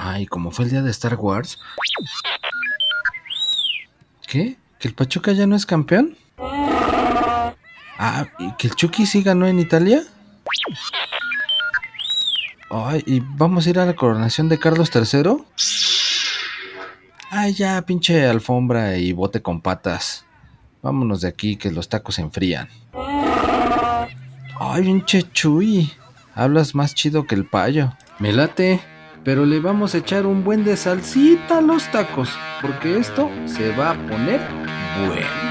[0.00, 1.58] Ay, como fue el día de Star Wars.
[4.28, 4.56] ¿Qué?
[4.78, 6.16] ¿Que el Pachuca ya no es campeón?
[7.98, 10.04] Ah, ¿y que el Chucky sí ganó en Italia?
[12.70, 15.38] Ay, ¿y vamos a ir a la coronación de Carlos III?
[17.30, 20.24] Ay, ya, pinche alfombra y bote con patas.
[20.80, 22.68] Vámonos de aquí que los tacos se enfrían.
[24.60, 25.92] Ay, pinche Chuy.
[26.36, 27.94] Hablas más chido que el payo.
[28.20, 28.80] Me late.
[29.24, 32.30] Pero le vamos a echar un buen de salsita a los tacos.
[32.62, 34.40] Porque esto se va a poner
[35.06, 35.48] bueno.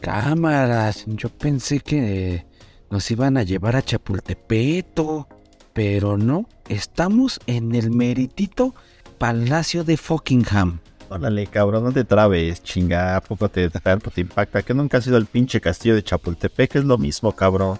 [0.00, 2.46] Cámaras, yo pensé que
[2.90, 5.26] nos iban a llevar a Chapultepeto,
[5.72, 8.74] pero no, estamos en el meritito
[9.18, 10.80] Palacio de Fockingham.
[11.08, 14.62] Órale, cabrón, no te trabes, chinga, ¿a poco te, tanto te impacta?
[14.62, 17.78] Que nunca has ido al pinche castillo de Chapultepec, es lo mismo, cabrón.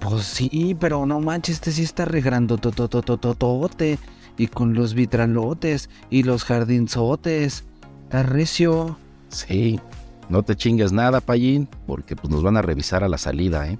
[0.00, 3.98] Pues sí, pero no manches, este sí está regrando tototototote.
[4.36, 7.64] Y con los vitralotes y los jardinzotes.
[8.04, 8.96] Está recio.
[9.30, 9.80] Sí,
[10.28, 13.78] no te chingues nada, Payín, porque pues nos van a revisar a la salida, ¿eh?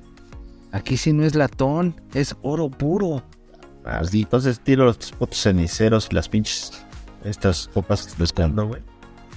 [0.72, 3.22] Aquí sí no es latón, es oro puro.
[3.84, 6.84] Así, entonces tiro los putos ceniceros y las pinches.
[7.28, 8.82] Estas copas esperando, güey.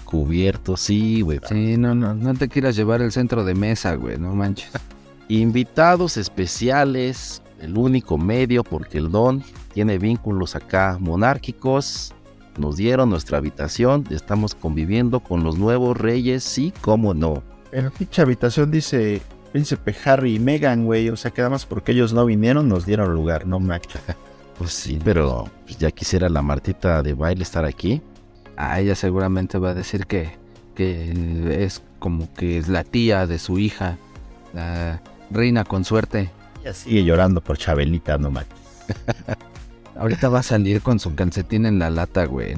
[0.05, 1.39] Cubiertos, sí, güey.
[1.47, 4.71] Sí, no, no, no te quieras llevar el centro de mesa, güey, no manches.
[5.27, 9.43] Invitados especiales, el único medio, porque el don
[9.73, 12.13] tiene vínculos acá monárquicos.
[12.57, 17.43] Nos dieron nuestra habitación, estamos conviviendo con los nuevos reyes, sí, cómo no.
[17.71, 21.09] En la pinche habitación dice Príncipe Harry y Meghan, güey.
[21.09, 24.01] O sea que nada más porque ellos no vinieron, nos dieron lugar, no manches.
[24.61, 27.99] Pues sí, pero pues ya quisiera la Martita de baile estar aquí.
[28.55, 30.37] Ah, ella seguramente va a decir que,
[30.75, 33.97] que es como que es la tía de su hija,
[34.53, 35.01] la
[35.31, 36.29] reina con suerte.
[36.61, 38.31] Ella sigue llorando por Chabelita, no.
[39.97, 42.53] Ahorita va a salir con su calcetín en la lata, güey.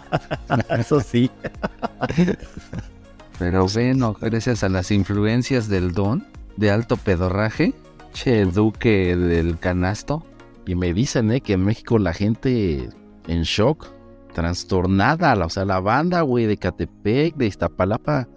[0.78, 1.30] Eso sí.
[3.38, 6.26] Pero bueno, gracias a las influencias del don
[6.56, 7.74] de alto pedorraje,
[8.14, 10.24] che duque del canasto.
[10.66, 12.88] Y me dicen, eh, que en México la gente
[13.26, 13.86] en shock,
[14.34, 18.28] trastornada, o sea, la banda, güey, de Catepec, de Iztapalapa,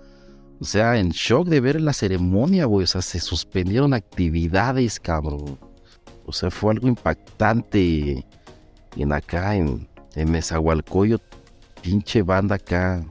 [0.59, 5.59] o sea, en shock de ver la ceremonia, güey, o sea, se suspendieron actividades, cabrón.
[6.25, 8.25] O sea, fue algo impactante.
[8.95, 10.41] Y en acá, en, en
[11.81, 13.03] pinche banda acá,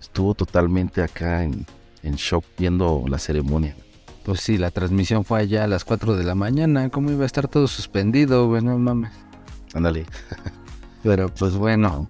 [0.00, 1.66] estuvo totalmente acá en,
[2.02, 3.76] en shock viendo la ceremonia.
[4.24, 6.88] Pues sí, la transmisión fue allá a las 4 de la mañana.
[6.88, 8.62] ¿Cómo iba a estar todo suspendido, güey?
[8.62, 9.12] No mames.
[9.74, 10.06] Ándale.
[11.02, 12.08] Pero pues bueno.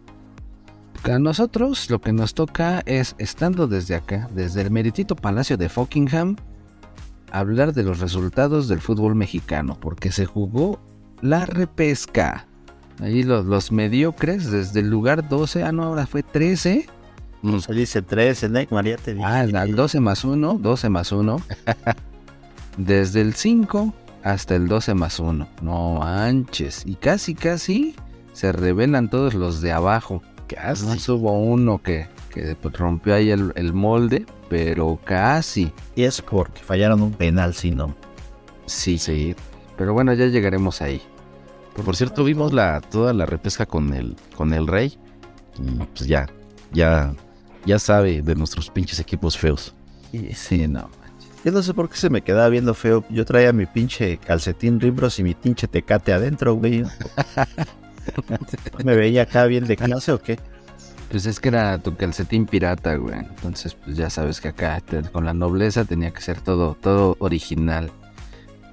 [1.02, 5.68] A nosotros lo que nos toca es, estando desde acá, desde el meritito Palacio de
[5.68, 6.36] Fockingham,
[7.30, 10.80] hablar de los resultados del fútbol mexicano, porque se jugó
[11.20, 12.46] la repesca.
[13.00, 16.86] Ahí los, los mediocres, desde el lugar 12, ah, no, ahora fue 13.
[17.60, 18.60] Se dice 13, ¿no?
[18.70, 19.24] María te dice.
[19.26, 21.36] Ah, al 12 más 1, 12 más 1.
[22.78, 25.48] Desde el 5 hasta el 12 más 1.
[25.60, 26.84] No manches.
[26.86, 27.94] Y casi, casi
[28.32, 30.22] se revelan todos los de abajo.
[30.48, 30.86] Casi.
[30.86, 35.72] Más hubo uno que, que pues, rompió ahí el, el molde, pero casi.
[35.94, 37.94] Y es porque fallaron un penal, si no.
[38.66, 38.96] Sí.
[38.98, 39.36] Sí.
[39.76, 41.02] Pero bueno, ya llegaremos ahí.
[41.84, 44.96] Por cierto, vimos la, toda la repesca con el, con el rey.
[45.58, 46.28] Y pues ya,
[46.72, 47.12] ya,
[47.66, 49.74] ya sabe de nuestros pinches equipos feos.
[50.12, 50.90] Y sí, no.
[51.44, 53.04] Yo no sé por qué se me quedaba viendo feo.
[53.10, 56.84] Yo traía mi pinche calcetín Rimbros y mi pinche tecate adentro, güey.
[58.84, 60.38] ¿Me veía acá bien de clase o qué?
[61.10, 63.18] Pues es que era tu calcetín pirata, güey.
[63.18, 67.16] Entonces, pues ya sabes que acá te- con la nobleza tenía que ser todo, todo
[67.20, 67.90] original.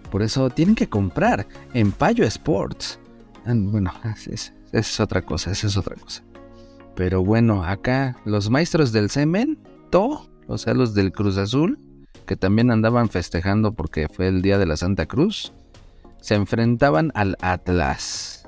[0.09, 2.99] Por eso tienen que comprar en Payo Sports.
[3.45, 6.23] Ah, Bueno, es, es- es otra cosa, eso es otra cosa.
[7.01, 11.80] Pero bueno, acá los maestros del cemento, o sea, los del Cruz Azul,
[12.27, 15.51] que también andaban festejando porque fue el día de la Santa Cruz,
[16.19, 18.48] se enfrentaban al Atlas.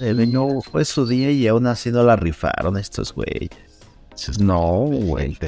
[0.00, 3.48] El no fue su día y aún así no la rifaron estos güeyes.
[4.38, 5.38] No, güey.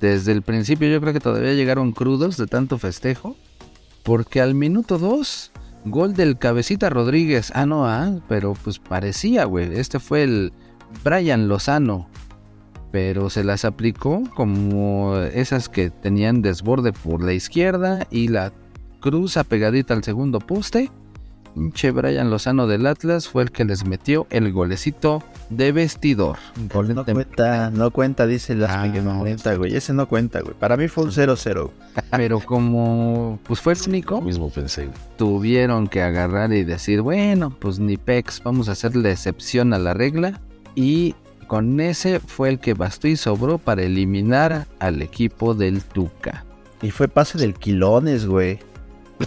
[0.00, 3.36] Desde el principio yo creo que todavía llegaron crudos de tanto festejo.
[4.02, 5.52] Porque al minuto 2,
[5.84, 7.52] gol del cabecita Rodríguez.
[7.54, 9.78] Ah, no, ah, pero pues parecía, güey.
[9.78, 10.52] Este fue el
[11.04, 12.08] Brian Lozano.
[12.90, 18.52] Pero se las aplicó como esas que tenían desborde por la izquierda y la
[19.00, 20.90] cruza pegadita al segundo poste.
[21.54, 26.38] Pinche Brian Lozano del Atlas fue el que les metió el golecito de vestidor.
[26.72, 29.74] Gol no cuenta, no cuenta, dice las Ah, que no cuenta, güey.
[29.76, 30.54] Ese no cuenta, güey.
[30.58, 31.70] Para mí fue un 0-0.
[32.10, 34.86] Pero como pues fue el único, Lo mismo pensé.
[34.86, 34.96] güey.
[35.18, 39.92] tuvieron que agarrar y decir, bueno, pues ni pex, vamos a hacerle excepción a la
[39.92, 40.40] regla.
[40.74, 41.14] Y
[41.46, 46.44] con ese fue el que bastó y sobró para eliminar al equipo del Tuca.
[46.80, 48.58] Y fue pase del Quilones, güey.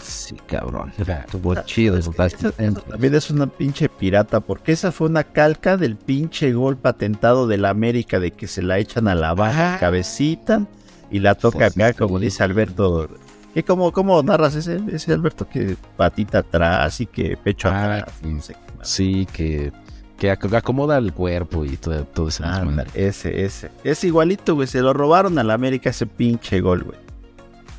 [0.02, 0.92] Sí, cabrón.
[0.98, 1.98] Estuvo chido.
[1.98, 6.52] Es que esa También es una pinche pirata, porque esa fue una calca del pinche
[6.52, 9.80] gol patentado de la América de que se la echan a la baja Ah.
[9.80, 10.66] cabecita
[11.12, 13.08] y la toca Pues, acá, como dice Alberto.
[13.54, 15.48] ¿Qué, cómo, ¿Cómo narras ese, ese Alberto?
[15.48, 18.16] Que patita atrás y que pecho Ah, atrás.
[18.22, 18.58] no sé.
[18.82, 19.72] Sí, que,
[20.18, 22.90] que ac- acomoda el cuerpo y todo, todo ese desmadre.
[22.94, 23.72] ese, ese.
[23.84, 24.68] Es igualito, güey.
[24.68, 26.98] Se lo robaron a la América ese pinche gol, güey.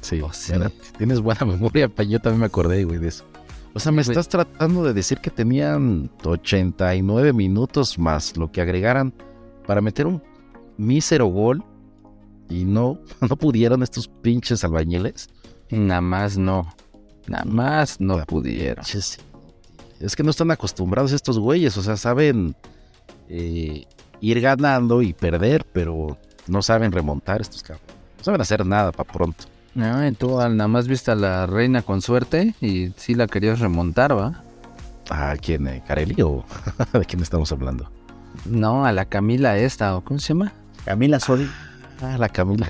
[0.03, 0.53] Sí, sí.
[0.53, 3.25] mira, tienes buena memoria, pa, yo también me acordé, güey, de eso.
[3.75, 4.13] O sea, me Güey.
[4.13, 9.13] estás tratando de decir que tenían 89 minutos más lo que agregaran
[9.67, 10.23] para meter un
[10.79, 11.63] mísero gol
[12.49, 12.99] y no,
[13.29, 15.29] no pudieron estos pinches albañiles.
[15.71, 16.73] Nada más no.
[17.27, 18.85] Nada más no pudieron.
[18.85, 19.19] Pinches-
[20.01, 22.55] Es que no están acostumbrados estos güeyes, o sea, saben
[23.29, 23.87] eh,
[24.21, 27.83] ir ganando y perder, pero no saben remontar estos cabros.
[28.19, 29.45] No saben hacer nada para pronto.
[29.75, 33.61] No, y tú nada más viste a la reina con suerte y sí la querías
[33.61, 34.43] remontar, ¿va?
[35.11, 35.67] ¿A quién?
[35.69, 36.45] eh, ¿Carelli o
[36.93, 37.91] de quién estamos hablando?
[38.45, 40.53] No, a la Camila esta, ¿o cómo se llama?
[40.85, 41.49] Camila Sodi.
[42.03, 42.69] Ah, la Camila.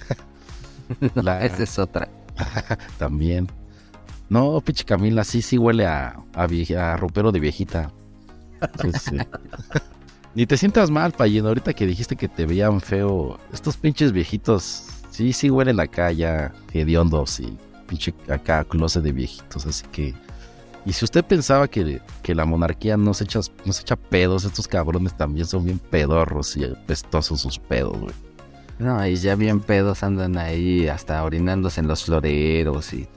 [1.14, 2.08] La- Esa es otra.
[2.98, 3.48] También.
[4.28, 7.92] No, pinche Camila, sí, sí huele a, a, a ropero de viejita.
[8.82, 9.16] Sí, sí.
[10.34, 13.38] Ni te sientas mal, Payín, ahorita que dijiste que te veían feo.
[13.54, 17.56] Estos pinches viejitos, sí, sí huelen acá ya hediondos y
[17.86, 20.14] pinche acá closet de viejitos, así que...
[20.84, 24.44] Y si usted pensaba que, que la monarquía no se, echa, no se echa pedos,
[24.44, 28.14] estos cabrones también son bien pedorros y pestosos sus pedos, güey.
[28.78, 33.08] No, y ya bien pedos andan ahí hasta orinándose en los floreros y...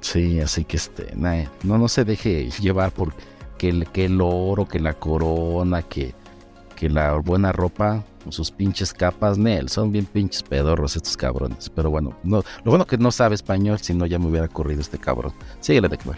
[0.00, 3.12] Sí, así que este, no, no se deje llevar por
[3.58, 6.14] que el, que el oro, que la corona, que,
[6.76, 11.70] que la buena ropa, sus pinches capas, Nel, son bien pinches pedorros estos cabrones.
[11.70, 14.80] Pero bueno, no, lo bueno que no sabe español, si no ya me hubiera corrido
[14.80, 15.32] este cabrón.
[15.60, 15.98] Síguele de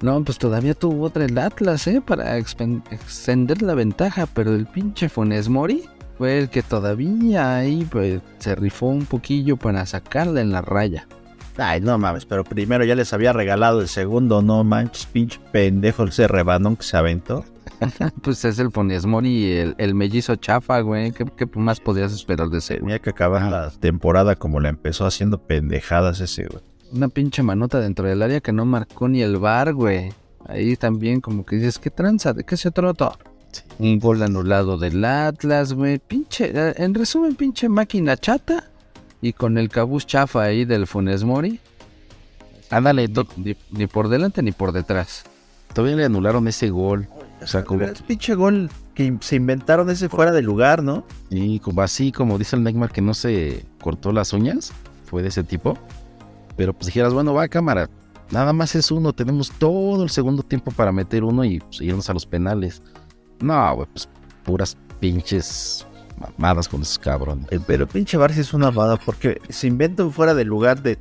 [0.00, 2.00] No, pues todavía tuvo otra el Atlas, ¿eh?
[2.00, 5.84] Para extender la ventaja, pero el pinche Funes Mori
[6.18, 11.08] fue el que todavía ahí pues, se rifó un poquillo para sacarla en la raya.
[11.58, 16.04] Ay, no mames, pero primero ya les había regalado el segundo, no manches, pinche pendejo
[16.04, 17.44] ese rebanón que se aventó.
[18.22, 21.12] Pues es el Funes Mori, el, el mellizo chafa, güey.
[21.12, 22.76] ¿Qué, qué más podías esperar de ese?
[22.78, 26.62] Tenía que acabar la temporada como la empezó haciendo pendejadas ese, güey.
[26.92, 30.12] Una pinche manota dentro del área que no marcó ni el bar, güey.
[30.46, 32.32] Ahí también como que dices, ¿qué tranza?
[32.32, 33.12] ¿De qué se trata?
[33.78, 35.98] Un gol anulado del Atlas, güey.
[35.98, 36.50] Pinche,
[36.82, 38.70] en resumen, pinche máquina chata.
[39.20, 41.60] Y con el cabuz chafa ahí del Funes Mori.
[42.70, 45.24] Ándale, Ni, ni por delante ni por detrás.
[45.72, 47.08] todavía le anularon ese gol.
[47.42, 51.04] O sea, como, El pinche gol que se inventaron ese fuera de lugar, ¿no?
[51.30, 54.72] y como así, como dice el Neymar, que no se cortó las uñas,
[55.04, 55.78] fue de ese tipo.
[56.56, 57.88] Pero pues dijeras, bueno, va cámara,
[58.32, 62.10] nada más es uno, tenemos todo el segundo tiempo para meter uno y pues, irnos
[62.10, 62.82] a los penales.
[63.40, 64.08] No, güey, pues
[64.44, 65.86] puras pinches
[66.18, 67.46] mamadas con esos cabrones.
[67.50, 70.98] Eh, Pero pinche Barça es una bada porque se inventa un fuera de lugar de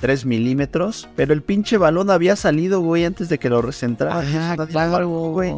[0.00, 4.18] 3 milímetros, pero el pinche balón había salido, güey, antes de que lo recentrara.
[4.20, 5.54] Ajá, claro, güey.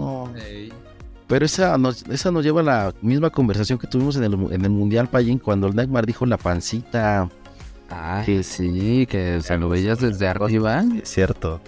[1.26, 4.64] Pero esa nos, esa nos lleva a la misma conversación que tuvimos en el, en
[4.64, 7.28] el Mundial Payín cuando el Neymar dijo la pancita.
[7.90, 10.84] Ah, que sí, que se lo veías desde arriba.
[11.02, 11.60] Es cierto.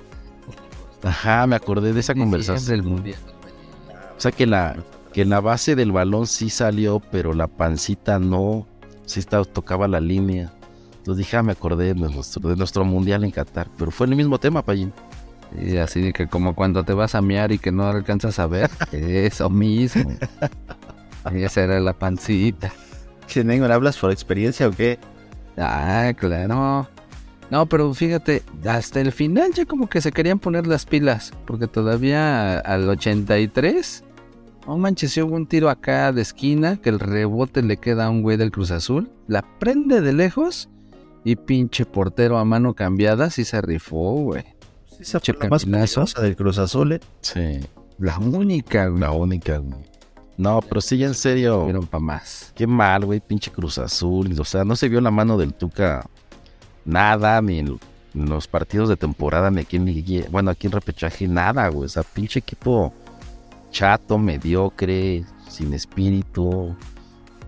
[1.02, 2.70] Ajá, me acordé de esa conversación.
[2.70, 3.18] del mundial.
[4.16, 4.76] O sea que la,
[5.12, 8.66] que la base del balón sí salió, pero la pancita no.
[9.06, 10.52] Sí estaba, tocaba la línea.
[10.98, 13.68] Entonces dije, ah, me acordé de nuestro, de nuestro mundial en Qatar.
[13.76, 14.92] Pero fue el mismo tema, Payín.
[15.60, 18.46] Y así de que como cuando te vas a mear y que no alcanzas a
[18.46, 18.70] ver.
[18.92, 20.12] Eso mismo.
[21.34, 22.72] Y esa era la pancita.
[23.34, 24.98] Neymar, ¿hablas por experiencia o qué?
[25.56, 26.88] Ah, claro.
[27.50, 31.66] No, pero fíjate, hasta el final ya como que se querían poner las pilas, porque
[31.66, 34.04] todavía al 83,
[34.70, 38.10] no manches, si hubo un tiro acá de esquina, que el rebote le queda a
[38.10, 40.68] un güey del Cruz Azul, la prende de lejos
[41.24, 44.44] y pinche portero a mano cambiada, sí se rifó, güey.
[45.00, 47.00] Esa fue la más peligrosa del Cruz Azul, ¿eh?
[47.20, 47.58] Sí,
[47.98, 49.00] La única, güey.
[49.00, 49.82] la única, güey.
[50.36, 51.64] No, pero sí, ya en serio.
[51.64, 52.52] Vieron pa' más.
[52.54, 54.38] Qué mal, güey, pinche Cruz Azul.
[54.38, 56.06] O sea, no se vio la mano del Tuca
[56.84, 57.78] nada, ni en
[58.12, 61.86] en los partidos de temporada, ni aquí en liguilla- Bueno, aquí en repechaje, nada, güey.
[61.86, 62.92] O sea, pinche equipo
[63.70, 66.74] chato, mediocre, sin espíritu.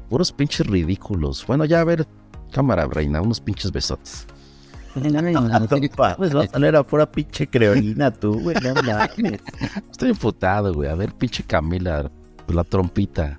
[0.09, 1.47] Puros pinches ridículos.
[1.47, 2.07] Bueno, ya a ver,
[2.51, 4.27] cámara, reina, unos pinches besotes.
[4.95, 8.57] Pues no, no era pura pinche creolina tú, güey.
[9.91, 10.91] Estoy emputado, güey.
[10.91, 12.11] A ver, pinche Camila,
[12.49, 13.39] la trompita.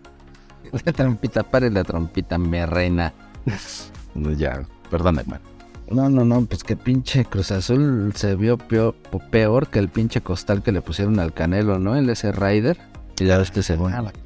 [0.86, 3.14] La trompita, pare la trompita, mi reina.
[4.16, 5.53] Ya, perdón, man.
[5.90, 8.96] No, no, no, pues que pinche Cruz Azul se vio peor,
[9.32, 11.96] peor que el pinche costal que le pusieron al Canelo, ¿no?
[11.96, 12.78] El ese Rider.
[13.16, 13.78] Que ya ves que se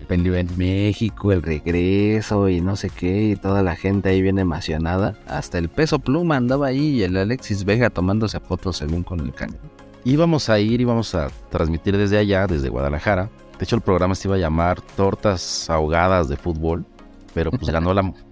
[0.07, 4.39] vendió en México, el regreso y no sé qué, y toda la gente ahí bien
[4.39, 5.15] emocionada.
[5.27, 9.33] Hasta el peso pluma andaba ahí y el Alexis Vega tomándose fotos según con el
[9.33, 9.59] Canelo.
[10.05, 13.29] Íbamos a ir, íbamos a transmitir desde allá, desde Guadalajara.
[13.59, 16.85] De hecho, el programa se iba a llamar Tortas Ahogadas de Fútbol,
[17.33, 18.13] pero pues ganó la,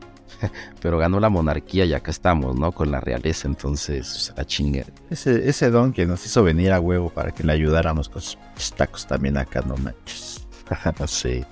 [0.81, 2.71] pero ganó la monarquía y acá estamos, ¿no?
[2.71, 4.85] Con la realeza, entonces, a chinga.
[5.09, 8.35] Ese, ese don que nos hizo venir a huevo para que le ayudáramos con sus
[8.35, 10.45] pinches tacos también acá, no manches.
[11.07, 11.43] sí,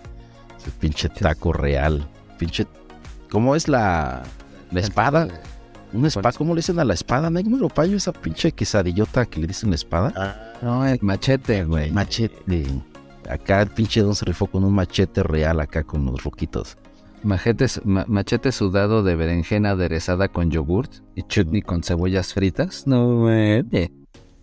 [0.58, 2.08] ese pinche taco real.
[2.38, 2.66] Pinche,
[3.30, 4.24] ¿cómo es la,
[4.72, 5.28] la espada?
[5.94, 7.96] Una espada, ¿cómo le dicen a la espada, Neymar o Payo?
[7.96, 10.12] Esa pinche quesadillota que le dicen espada.
[10.16, 11.92] Ah, No, el machete, güey.
[11.92, 12.66] Machete.
[13.30, 16.78] Acá el pinche don se rifó con un machete real acá con los ruquitos.
[17.24, 22.86] Machete, ma- machete sudado de berenjena aderezada con yogurt y chutney con cebollas fritas.
[22.86, 23.64] No, güey.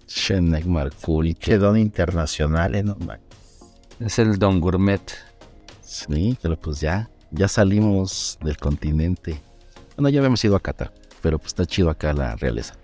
[0.06, 1.24] Che, Neymar, cool.
[1.26, 2.82] pinche don internacional, ¿eh?
[2.82, 2.96] No.
[4.00, 5.00] Es el Don Gourmet.
[5.82, 9.40] Sí, pero pues ya, ya salimos del continente.
[9.96, 12.74] Bueno, ya habíamos ido a Qatar, pero pues está chido acá la realeza.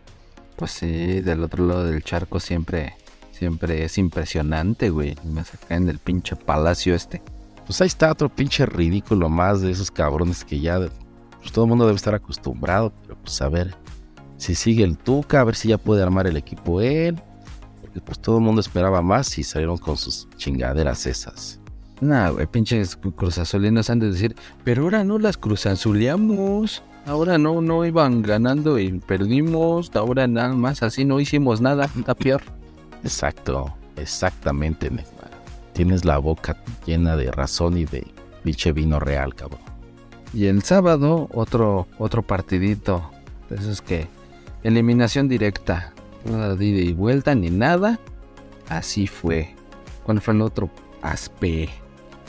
[0.56, 2.94] Pues sí, del otro lado del charco siempre,
[3.32, 5.16] siempre es impresionante, güey.
[5.24, 7.22] Más acá en el pinche palacio este.
[7.66, 10.78] Pues ahí está otro pinche ridículo más de esos cabrones que ya
[11.40, 13.74] pues, todo el mundo debe estar acostumbrado, pero pues a ver
[14.36, 17.20] si sigue el Tuca, a ver si ya puede armar el equipo él.
[17.80, 21.60] Porque pues todo el mundo esperaba más y salieron con sus chingaderas esas.
[22.00, 26.82] Nah, güey, pinches cru- cruzazulinos han de decir, pero ahora no las cruzazuleamos.
[27.06, 29.90] Ahora no, no iban ganando y perdimos.
[29.94, 31.88] Ahora nada más así no hicimos nada.
[31.96, 32.42] Está peor.
[33.02, 34.90] Exacto, exactamente.
[35.76, 36.56] Tienes la boca
[36.86, 38.06] llena de razón y de
[38.42, 39.60] pinche vino real, cabrón.
[40.32, 43.10] Y el sábado, otro, otro partidito.
[43.50, 44.08] De esos que.
[44.62, 45.92] Eliminación directa.
[46.24, 48.00] Nada de ida y vuelta ni nada.
[48.70, 49.54] Así fue.
[50.04, 50.70] ¿Cuál fue el otro?
[51.02, 51.68] Aspe.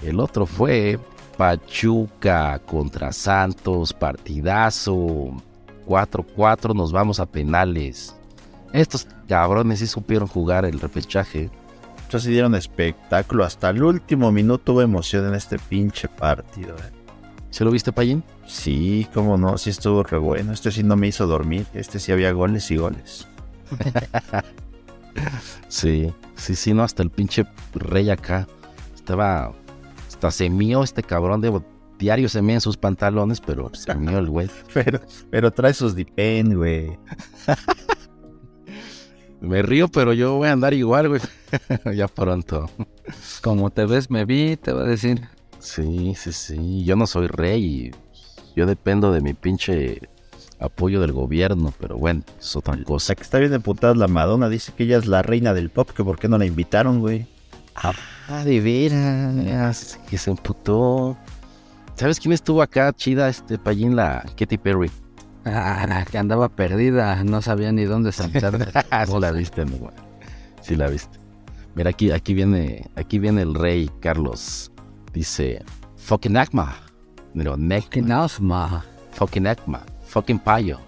[0.04, 1.00] El otro fue
[1.38, 5.32] Pachuca contra Santos, partidazo.
[5.88, 8.13] 4-4, nos vamos a penales.
[8.74, 11.50] Estos cabrones sí supieron jugar el repechaje.
[12.08, 13.44] Entonces sí dieron espectáculo.
[13.44, 16.92] Hasta el último minuto hubo emoción en este pinche partido, ¿eh?
[17.50, 18.24] ¿Se lo viste, Payín?
[18.46, 20.54] Sí, cómo no, sí estuvo re bueno.
[20.54, 21.66] Este sí no me hizo dormir.
[21.74, 23.28] Este sí había goles y goles.
[25.68, 28.48] Sí, sí, sí, no, hasta el pinche rey acá.
[28.94, 29.52] Estaba.
[30.08, 31.60] Hasta se mió este cabrón de.
[31.98, 34.50] Diario se mía en sus pantalones, pero se mió el güey.
[34.74, 36.98] Pero, pero trae sus dipen, güey.
[39.48, 41.22] Me río, pero yo voy a andar igual, güey.
[41.96, 42.70] ya pronto.
[43.42, 45.22] Como te ves, me vi, te va a decir.
[45.60, 46.84] Sí, sí, sí.
[46.84, 47.92] Yo no soy rey y
[48.56, 50.01] yo dependo de mi pinche
[50.60, 53.16] apoyo del gobierno, pero bueno, es otra cosa.
[53.16, 54.50] que está bien emputada la Madonna.
[54.50, 57.25] Dice que ella es la reina del pop, que por qué no la invitaron, güey.
[57.75, 61.16] Ah, de veras, que se emputó.
[61.96, 63.96] ¿Sabes quién estuvo acá chida, este payín?
[63.96, 64.92] La Katy Perry.
[65.50, 68.74] Ah, que andaba perdida, no sabía ni dónde saltar.
[69.08, 69.94] no la viste, no, güey.
[70.62, 71.18] Sí la viste.
[71.75, 74.72] Mira, aquí, aquí viene, aquí viene el rey Carlos.
[75.13, 75.63] Dice,
[75.96, 76.75] fucking Acma.
[77.34, 78.01] Necma.
[78.04, 78.86] nausma.
[79.12, 79.82] Fucking Acma.
[80.08, 80.80] Fucking Payo.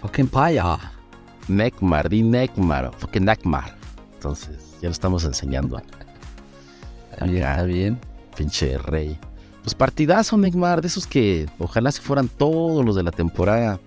[0.00, 0.78] Fucking paya.
[1.48, 2.90] Necmar, di Necmar.
[2.98, 3.76] Fucking Necmar.
[4.14, 5.80] Entonces, ya lo estamos enseñando.
[7.10, 8.00] Está bien, está bien.
[8.36, 9.18] Pinche rey.
[9.62, 10.80] Pues partidazo, Necmar.
[10.80, 13.78] De esos que ojalá se fueran todos los de la temporada.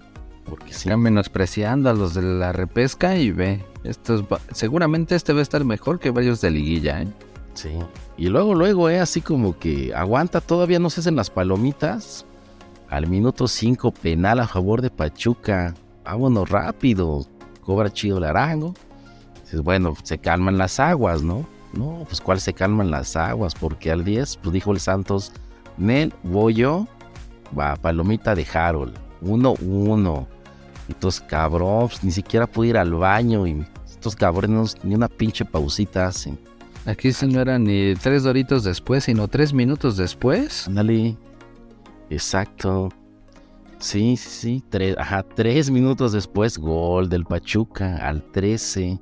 [0.45, 0.95] Porque sí.
[0.95, 3.63] Menospreciando a los de la repesca y ve.
[3.83, 7.07] Estos seguramente este va a estar mejor que varios de liguilla, ¿eh?
[7.55, 7.71] Sí.
[8.17, 12.25] Y luego, luego, eh, así como que aguanta, todavía no se hacen las palomitas.
[12.89, 15.73] Al minuto 5, penal a favor de Pachuca.
[16.03, 17.25] Vámonos rápido.
[17.61, 18.73] Cobra chido el arango.
[19.63, 21.45] Bueno, se calman las aguas, ¿no?
[21.73, 25.31] No, pues cuál se calman las aguas, porque al 10, pues dijo el Santos,
[25.77, 26.87] Nel, voy yo,
[27.57, 30.27] va, palomita de Harold, 1-1.
[30.87, 35.45] Entonces, cabrón, pues, ni siquiera pude ir al baño y estos cabrones ni una pinche
[35.45, 36.37] pausita hacen.
[36.85, 40.67] Aquí sí no eran ni tres doritos después, sino tres minutos después.
[40.67, 41.17] Ándale.
[42.11, 42.89] Exacto.
[43.79, 44.63] Sí, sí, sí.
[44.69, 48.99] Tres, ajá, tres minutos después, gol del Pachuca al 13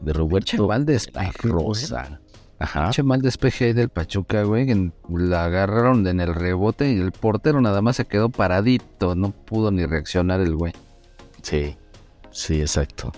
[0.00, 1.48] de Roberto mal despeje.
[1.48, 2.20] Rosa.
[2.60, 2.84] Ajá.
[2.84, 4.92] Pinche mal despeje ahí del Pachuca, güey.
[5.08, 9.14] La agarraron en el rebote y el portero nada más se quedó paradito.
[9.16, 10.72] No pudo ni reaccionar el güey.
[11.44, 11.76] Sí,
[12.30, 13.12] sí, exacto.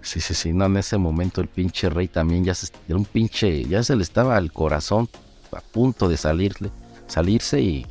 [0.00, 0.52] Sí, sí, sí.
[0.52, 3.96] No, en ese momento el pinche rey también ya se, era un pinche, ya se
[3.96, 5.08] le estaba al corazón
[5.52, 6.70] a punto de salirle,
[7.08, 7.86] salirse y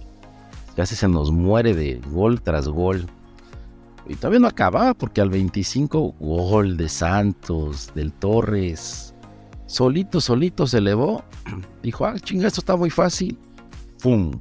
[0.78, 3.08] casi se nos muere de gol tras gol.
[4.08, 9.14] Y todavía no acababa porque al 25 gol de Santos, del Torres.
[9.66, 11.26] Solito, solito se elevó.
[11.84, 13.38] Dijo, ah, chinga, esto está muy fácil.
[14.02, 14.32] ¡Pum!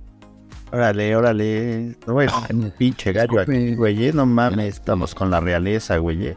[0.73, 1.97] Órale, órale.
[2.07, 4.07] No voy a un pinche gallo aquí, güey.
[4.07, 6.29] eh, No mames, estamos con la realeza, güey.
[6.29, 6.35] eh.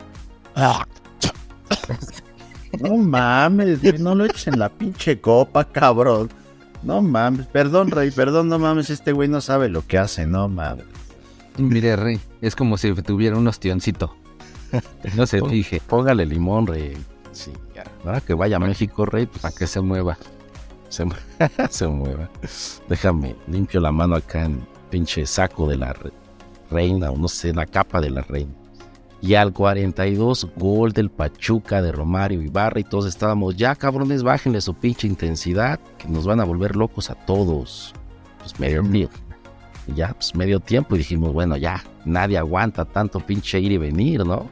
[2.81, 6.29] No mames, güey, no lo eches en la pinche copa, cabrón.
[6.83, 10.49] No mames, perdón, Rey, perdón, no mames, este güey no sabe lo que hace, no
[10.49, 10.85] mames.
[11.57, 14.13] Mire, Rey, es como si tuviera un ostioncito.
[15.15, 16.97] No se fije, Póngale limón, rey.
[17.31, 17.85] Sí, ya.
[18.03, 20.17] Ahora que vaya a México, rey, pues para que se mueva.
[20.95, 21.13] Se, mu-
[21.69, 22.29] se mueva.
[22.89, 26.11] Déjame, limpio la mano acá en pinche saco de la re-
[26.71, 28.51] reina, o no sé, la capa de la reina.
[29.21, 34.61] Y al 42, gol del Pachuca de Romario Ibarra, y todos estábamos, ya cabrones, bájenle
[34.61, 37.93] su pinche intensidad, que nos van a volver locos a todos.
[38.39, 39.15] Pues medio tiempo.
[39.87, 43.77] Y ya, pues medio tiempo, y dijimos, bueno, ya, nadie aguanta tanto pinche ir y
[43.77, 44.47] venir, ¿no?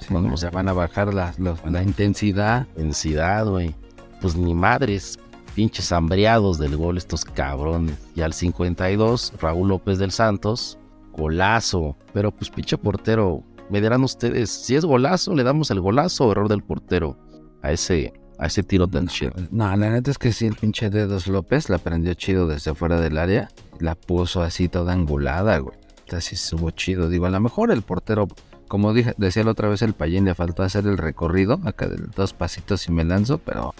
[0.00, 2.66] Sí, o sea, van a bajar la, los- la intensidad.
[2.76, 3.74] intensidad, güey.
[4.20, 5.18] Pues ni madres,
[5.54, 7.96] pinches hambreados del gol estos cabrones.
[8.14, 10.78] Y al 52, Raúl López del Santos,
[11.12, 11.96] golazo.
[12.12, 16.32] Pero pues pinche portero, me dirán ustedes, si es golazo, le damos el golazo o
[16.32, 17.16] error del portero
[17.62, 19.32] a ese, a ese tiro tan chido.
[19.50, 23.00] No, la neta es que sí, el pinche Dedos López la prendió chido desde fuera
[23.00, 23.48] del área.
[23.80, 25.76] La puso así toda angulada, güey.
[26.10, 27.08] Así estuvo chido.
[27.08, 28.28] Digo, a lo mejor el portero,
[28.66, 31.96] como dije, decía la otra vez el payín, le faltó hacer el recorrido, acá de
[32.16, 33.74] dos pasitos y me lanzo, pero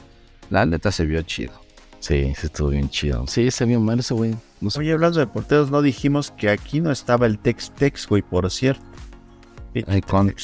[0.50, 1.52] la neta se vio chido.
[2.00, 3.26] Sí, sí estuvo bien chido.
[3.26, 4.34] Sí, se vio mal ese güey.
[4.60, 4.80] No sé.
[4.80, 8.84] Oye, hablando de porteros, no dijimos que aquí no estaba el Tex-Tex, güey, por cierto.
[9.86, 10.34] Ay, con-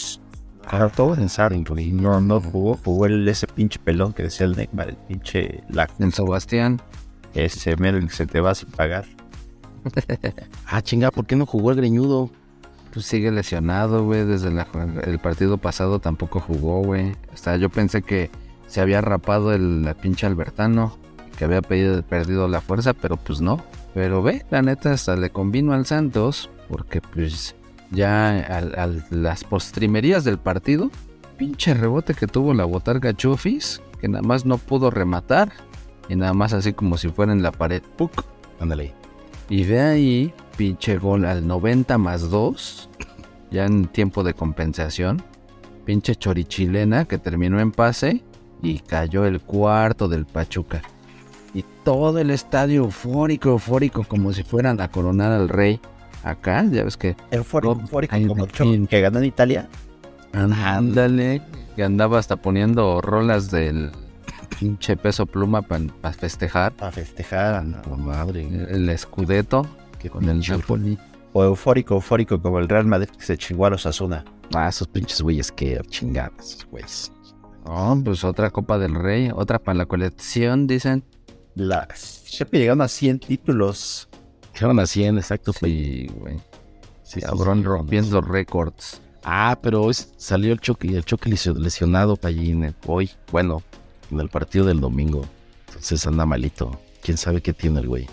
[0.97, 1.93] todos pensaron, güey.
[1.93, 5.88] No, no jugó, jugó el, ese pinche pelón que decía el Neymar, el pinche la
[5.99, 6.81] En Sebastián,
[7.35, 9.05] ese mero que se te va sin pagar.
[10.67, 12.31] Ah, chinga, ¿por qué no jugó el greñudo?
[12.93, 14.25] pues sigue lesionado, güey.
[14.25, 14.69] Desde la-
[15.05, 17.12] el partido pasado tampoco jugó, güey.
[17.33, 18.31] O sea, yo pensé que
[18.75, 20.99] se había rapado el la pinche Albertano,
[21.39, 23.63] que había pedido- perdido la fuerza, pero pues no.
[23.95, 27.55] Pero ve, la neta hasta le convino al Santos, porque pues
[27.93, 30.91] ya al- las postrimerías del partido,
[31.39, 35.53] pinche rebote que tuvo la botarga Chufis, que nada más no pudo rematar,
[36.09, 37.81] y nada más así como si fuera en la pared.
[37.97, 38.25] ¡puc!
[38.59, 38.93] Ándale.
[39.49, 42.89] Y de ahí, pinche gol al 90 más 2,
[43.53, 45.23] ya en tiempo de compensación.
[45.85, 48.25] Pinche chorichilena que terminó en pase
[48.62, 50.83] y cayó el cuarto del Pachuca.
[51.55, 55.81] Y todo el estadio eufórico, eufórico, como si fueran a coronar al rey.
[56.25, 59.69] Acá, ya ves que Eufórico, eufórico, como y- que ganó en Italia.
[60.33, 61.43] ándale,
[61.77, 63.90] que andaba hasta poniendo rolas del
[64.59, 67.64] pinche peso pluma para festejar Para festejar.
[67.64, 67.97] ¿no?
[67.97, 68.47] Madre.
[68.71, 69.67] el escudeto
[69.99, 70.99] Qué con el Napoli.
[71.33, 74.25] O eufórico, eufórico, como el Real Madrid que se chingó a los Asuna.
[74.55, 77.11] Ah, esos pinches güeyes que chingadas, güeyes.
[77.64, 81.03] Oh, pues otra Copa del Rey, otra para la colección, dicen.
[81.55, 84.09] La, siempre llegaron a 100 títulos.
[84.53, 85.53] Quedaron a 100, exacto.
[85.53, 86.37] Sí, güey.
[87.03, 89.00] Sí, sí, Cabrón sí, rompiendo récords.
[89.24, 93.11] Ah, pero hoy salió el choque, el choque lesio- lesionado Pallín hoy.
[93.33, 93.62] Bueno,
[94.11, 95.24] en el partido del domingo.
[95.68, 96.79] Entonces anda malito.
[97.03, 98.07] Quién sabe qué tiene el güey.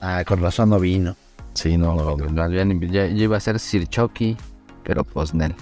[0.00, 1.16] Ah, con razón no vino.
[1.54, 4.36] Sí, no, no, ya, ya iba a ser Sir Chucky,
[4.84, 5.54] pero pues Nel.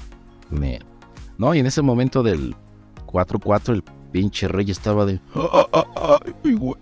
[0.51, 0.81] ne-
[1.38, 2.55] No, y en ese momento del
[3.09, 5.21] 4-4 el pinche rey estaba de...
[5.35, 6.77] "Ah, ah, ah, ay, güey".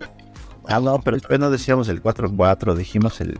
[0.67, 3.37] Ah, no, pero después no decíamos el 4-4, dijimos el...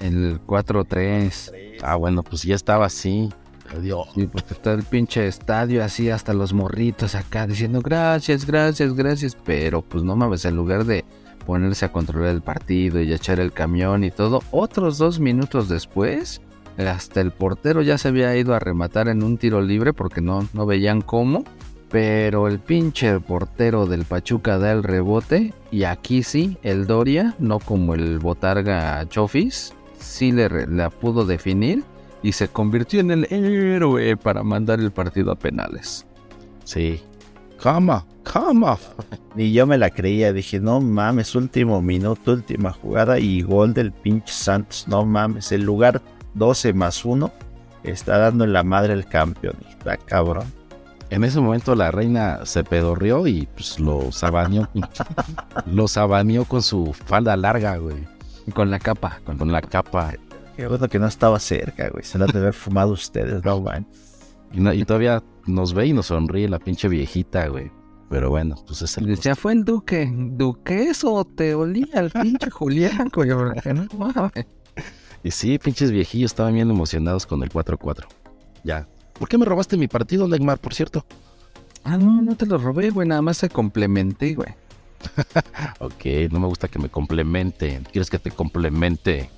[0.00, 1.52] El 4-3.
[1.82, 3.28] Ah, bueno, pues ya estaba así.
[3.76, 4.08] Adiós.
[4.14, 9.36] Sí, porque está el pinche estadio así, hasta los morritos acá diciendo gracias, gracias, gracias.
[9.44, 11.04] Pero pues no mames, en lugar de
[11.46, 16.40] ponerse a controlar el partido y echar el camión y todo, otros dos minutos después,
[16.78, 20.48] Hasta el portero ya se había ido a rematar en un tiro libre porque no,
[20.54, 21.44] no veían cómo.
[21.92, 25.52] Pero el pinche portero del Pachuca da el rebote.
[25.70, 31.84] Y aquí sí, el Doria, no como el Botarga Chofis, sí le, la pudo definir.
[32.22, 36.06] Y se convirtió en el héroe para mandar el partido a penales.
[36.64, 37.02] Sí.
[37.62, 38.06] ¿Cómo?
[38.32, 38.78] ¿Cómo?
[39.34, 43.92] Ni yo me la creía, dije, no mames, último minuto, última jugada y gol del
[43.92, 46.00] pinche Santos, no mames, el lugar
[46.34, 47.30] 12 más 1
[47.84, 50.61] está dando en la madre el campeón, está cabrón.
[51.12, 54.66] En ese momento la reina se pedorrió y pues lo sabaneó.
[55.66, 58.06] lo sabaneó con su falda larga, güey.
[58.54, 59.20] Con la capa.
[59.26, 60.14] Con, Con la capa.
[60.56, 63.60] Qué bueno que no estaba cerca, güey, se la han de haber fumado ustedes, no
[63.62, 63.86] man.
[64.52, 67.70] Y, no- y todavía nos ve y nos sonríe la pinche viejita, güey.
[68.08, 69.04] Pero bueno, pues es el...
[69.06, 70.10] Decía, fue el Duque.
[70.14, 73.28] Duque, eso te olía el pinche Julián, güey.
[73.28, 74.46] no mames.
[75.22, 78.04] Y sí, pinches viejillos estaban bien emocionados con el 4-4.
[78.64, 78.88] Ya.
[79.18, 81.04] ¿Por qué me robaste mi partido, Legmar, por cierto?
[81.84, 83.08] Ah, no, no te lo robé, güey.
[83.08, 84.54] Nada más se complementé, güey.
[85.80, 87.84] Ok, no me gusta que me complementen.
[87.84, 89.30] ¿Quieres que te complemente?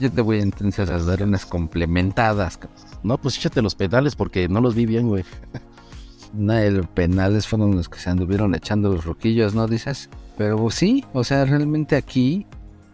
[0.00, 2.58] Yo te voy entonces a dar unas complementadas.
[3.02, 5.24] No, pues échate los pedales porque no los vi bien, güey.
[6.36, 10.10] Nah, el penales fueron los que se anduvieron echando los roquillos, ¿no dices?
[10.36, 12.44] Pero sí, o sea, realmente aquí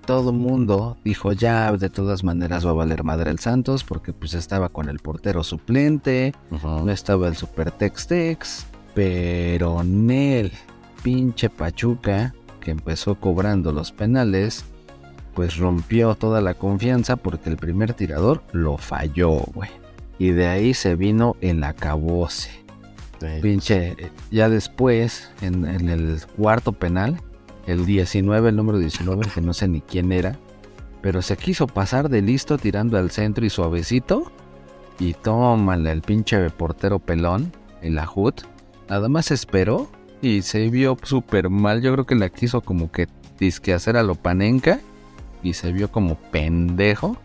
[0.00, 4.34] todo mundo dijo ya, de todas maneras va a valer madre el Santos porque pues
[4.34, 10.52] estaba con el portero suplente, no estaba el Super Tex Tex, pero Nel,
[11.02, 14.64] pinche Pachuca, que empezó cobrando los penales,
[15.34, 19.70] pues rompió toda la confianza porque el primer tirador lo falló, güey.
[20.18, 22.50] Y de ahí se vino el acabose.
[23.20, 23.26] Sí.
[23.40, 23.96] Pinche,
[24.30, 27.20] ya después, en, en el cuarto penal,
[27.70, 30.38] el 19, el número 19, que no sé ni quién era,
[31.02, 34.30] pero se quiso pasar de listo tirando al centro y suavecito.
[34.98, 38.42] Y tómale el pinche portero pelón, el Ajut.
[38.88, 39.88] Nada más esperó
[40.20, 41.80] y se vio súper mal.
[41.80, 43.06] Yo creo que la quiso como que
[43.38, 44.80] disque hacer a lo panenca
[45.42, 47.16] y se vio como pendejo.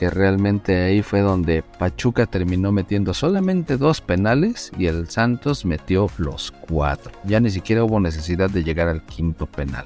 [0.00, 6.08] Que realmente ahí fue donde Pachuca terminó metiendo solamente dos penales y el Santos metió
[6.16, 7.12] los cuatro.
[7.24, 9.84] Ya ni siquiera hubo necesidad de llegar al quinto penal.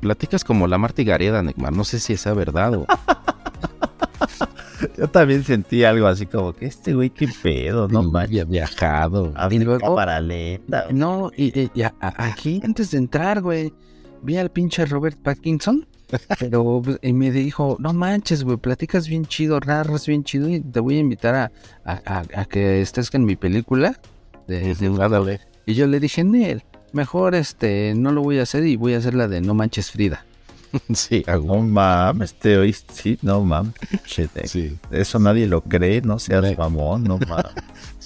[0.00, 1.72] Platicas como la Marta Gareda, Neymar.
[1.72, 2.86] No sé si esa es verdad o...
[4.98, 9.32] Yo también sentí algo así como que este güey, qué pedo, no había viajado.
[9.34, 9.86] Había luego-.
[10.92, 13.72] No, y, y- y a- a- aquí antes de entrar, güey,
[14.22, 15.86] vi al pinche Robert Pattinson.
[16.38, 20.60] Pero pues, y me dijo, no manches, güey, platicas bien chido, narras bien chido y
[20.60, 21.52] te voy a invitar a,
[21.84, 23.98] a- a- a que estés en mi película.
[24.46, 25.40] De, de-.
[25.66, 28.98] Y yo le dije, Nel, mejor este, no lo voy a hacer y voy a
[28.98, 30.24] hacer la de No Manches Frida.
[30.94, 33.72] Sí, a No mames, te oíste, sí, no mames.
[34.46, 34.76] Sí.
[34.90, 37.52] Eso nadie lo cree, no seas mamón, no mames.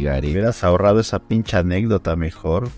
[0.00, 0.30] Gary.
[0.30, 2.68] Hubieras ahorrado esa pinche anécdota mejor.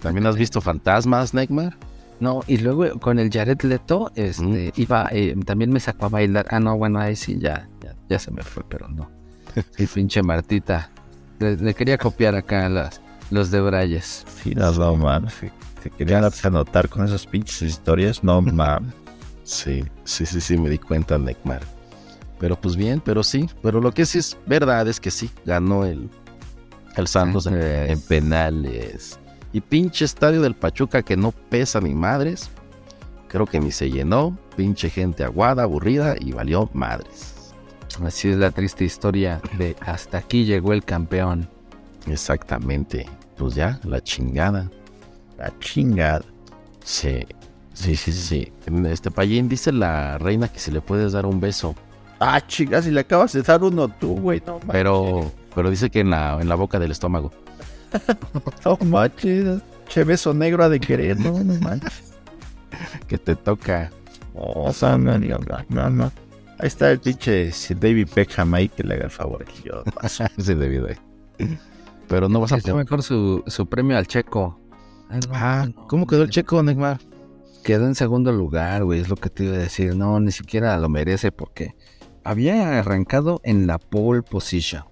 [0.00, 1.76] ¿También has visto fantasmas, Neymar?
[2.20, 6.46] No, y luego con el Jared Leto, este, iba, eh, también me sacó a bailar.
[6.50, 9.10] Ah, no, bueno, ahí sí, ya, ya, ya se me fue, pero no.
[9.78, 10.90] Y pinche Martita.
[11.38, 13.00] Le, le quería copiar acá las,
[13.30, 14.24] los de Brayes.
[14.42, 15.34] Sí, no, no mames.
[15.34, 18.94] Se, se querían anotar con esas pinches historias, no mames.
[19.42, 21.62] Sí, sí, sí, sí, me di cuenta, Neymar.
[22.38, 23.48] Pero pues bien, pero sí.
[23.62, 26.08] Pero lo que sí es verdad es que sí, ganó el,
[26.96, 29.18] el Santos en, en penales.
[29.54, 32.50] Y pinche estadio del Pachuca que no pesa ni madres.
[33.28, 34.36] Creo que ni se llenó.
[34.56, 37.52] Pinche gente aguada, aburrida y valió madres.
[38.04, 41.48] Así es la triste historia de hasta aquí llegó el campeón.
[42.08, 43.06] Exactamente.
[43.36, 44.68] Pues ya, la chingada.
[45.38, 46.24] La chingada.
[46.82, 47.24] Sí,
[47.74, 48.52] sí, sí, sí.
[48.66, 51.76] En Este Payín dice la reina que si le puedes dar un beso.
[52.18, 54.58] Ah, chingas, si le acabas de dar uno tú, güey, no.
[54.72, 57.30] Pero, pero dice que en la, en la boca del estómago.
[58.64, 59.60] No manches.
[59.88, 62.14] Che beso negro ha de querer, no, no manches.
[63.06, 63.90] Que te toca.
[64.34, 66.12] O sea, no, no, no, no.
[66.58, 69.44] Ahí está el pinche David Beckham ahí que le haga el favor.
[69.64, 70.24] Yo paso.
[70.36, 71.58] Debido ahí.
[72.08, 72.74] Pero no vas a poder.
[72.76, 74.58] mejor su, su premio al checo.
[75.10, 76.98] Ah, no, Ah, no, ¿cómo quedó el checo, Neymar?
[77.62, 79.96] Quedó en segundo lugar, güey, es lo que te iba a decir.
[79.96, 81.74] No, ni siquiera lo merece porque
[82.22, 84.84] había arrancado en la pole position.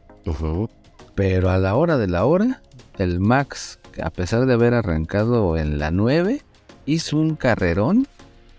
[1.15, 2.63] Pero a la hora de la hora,
[2.99, 6.43] el Max, a pesar de haber arrancado en la 9,
[6.87, 8.07] hizo un carrerón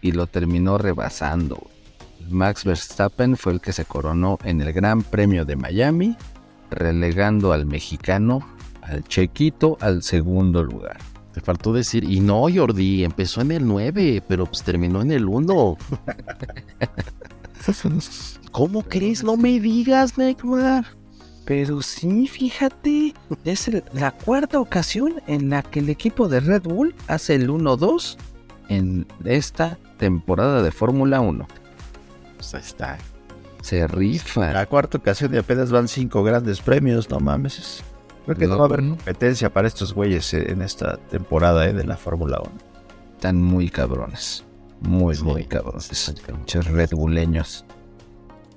[0.02, 1.68] y lo terminó rebasando.
[2.30, 6.16] Max Verstappen fue el que se coronó en el Gran Premio de Miami,
[6.72, 8.48] relegando al mexicano,
[8.82, 10.98] al chequito, al segundo lugar.
[11.34, 15.28] Te faltó decir, y no, Jordi, empezó en el 9, pero pues terminó en el
[15.28, 15.78] 1.
[18.52, 19.24] ¿Cómo crees?
[19.24, 20.86] No me digas, Neymar.
[21.46, 26.96] Pero sí, fíjate, es la cuarta ocasión en la que el equipo de Red Bull
[27.08, 28.18] hace el 1-2
[28.70, 31.46] en esta temporada de Fórmula 1.
[32.38, 32.98] Pues ahí está.
[33.62, 34.54] Se rifa.
[34.54, 37.84] La cuarta ocasión y apenas van cinco grandes premios, no mames.
[38.26, 41.66] Creo que no, No, va a haber competencia para estos güeyes eh, en esta temporada
[41.68, 42.52] eh, de la Fórmula 1.
[43.16, 44.46] Están muy cabrones.
[44.80, 45.86] Muy, Sí, muy cabrones.
[45.92, 46.40] sí, cabrón.
[46.40, 47.66] Pinches Red Bulleños.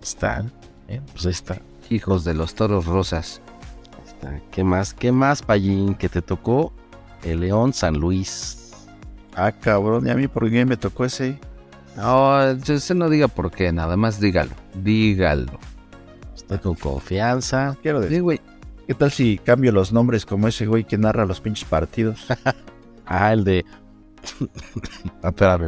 [0.03, 0.53] Están.
[0.88, 1.61] eh, Pues ahí está.
[1.90, 3.40] Hijos de los toros rosas.
[4.07, 4.40] está.
[4.51, 4.92] ¿Qué más?
[4.94, 5.94] ¿Qué más, Payín?
[5.94, 6.72] Que te tocó
[7.22, 8.72] el León San Luis.
[9.35, 11.38] Ah, cabrón, y a mí por qué me tocó ese.
[11.96, 14.53] No, usted no diga por qué, nada más dígalo.
[14.75, 15.59] Dígalo.
[16.35, 17.77] Estoy con confianza.
[17.83, 18.40] Quiero decir, Sí, güey.
[18.87, 22.27] ¿qué tal si cambio los nombres como ese güey que narra los pinches partidos?
[23.09, 23.64] Ah, el de.
[25.22, 25.59] ah.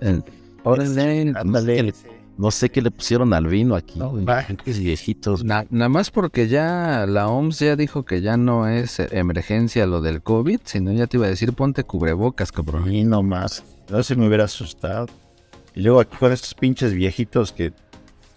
[0.00, 0.24] El-
[0.62, 1.32] Órale.
[1.34, 1.92] Ándale.
[2.38, 3.98] No sé qué le pusieron al vino aquí.
[3.98, 4.12] No,
[4.78, 5.44] viejitos.
[5.44, 10.00] Na- nada más porque ya la OMS ya dijo que ya no es emergencia lo
[10.00, 12.90] del COVID, sino ya te iba a decir ponte cubrebocas, cabrón.
[12.92, 13.62] Y no más.
[13.90, 15.06] No se me hubiera asustado.
[15.74, 17.72] Y luego aquí con estos pinches viejitos que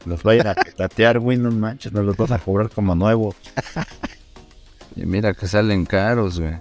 [0.05, 3.35] los vayan a petatear, güey, no manches, nos los vas a cobrar como nuevos.
[4.95, 6.55] Y mira que salen caros, güey.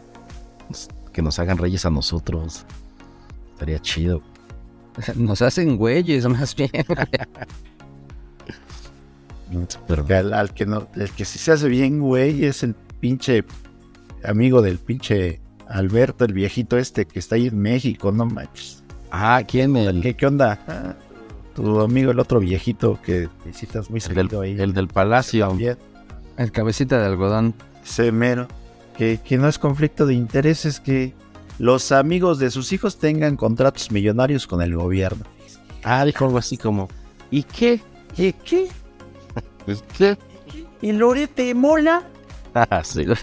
[1.12, 2.64] Que nos hagan reyes a nosotros.
[3.52, 4.22] Estaría chido.
[5.16, 6.70] Nos hacen güeyes, más bien.
[9.86, 13.44] Pero al, al que no, el que sí se hace bien, güey, es el pinche
[14.24, 18.82] amigo del pinche Alberto, el viejito este que está ahí en México, no manches.
[19.10, 19.76] Ah, ¿quién?
[19.76, 20.58] El, ¿Qué, qué onda?
[20.66, 20.94] Ah,
[21.54, 24.60] tu amigo, el otro viejito que visitas muy seguido ahí.
[24.60, 25.46] el del palacio.
[25.46, 25.78] También,
[26.36, 27.54] El cabecita de algodón.
[27.84, 28.48] ese mero.
[28.96, 31.14] Que, que no es conflicto de intereses que
[31.58, 35.24] los amigos de sus hijos tengan contratos millonarios con el gobierno.
[35.82, 36.88] Ah, dijo algo así como.
[37.30, 37.80] ¿Y qué?
[38.16, 38.32] ¿Qué?
[38.44, 38.68] ¿Qué?
[39.64, 40.18] Pues, ¿Qué?
[40.82, 42.02] ¿Y Lorete mola?
[42.54, 43.04] Ah, sí.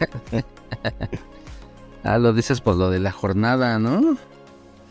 [2.03, 4.17] Ah, lo dices por lo de la jornada, ¿no?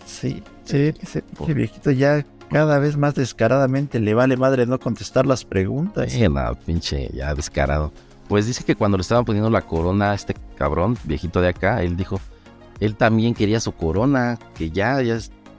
[0.06, 5.44] Sí, sí, ese viejito ya cada vez más descaradamente le vale madre no contestar las
[5.44, 6.12] preguntas.
[6.12, 7.92] Sí, no, pinche, ya descarado.
[8.28, 11.82] Pues dice que cuando le estaban poniendo la corona a este cabrón, viejito de acá,
[11.82, 12.20] él dijo,
[12.80, 15.18] él también quería su corona, que ya, ya,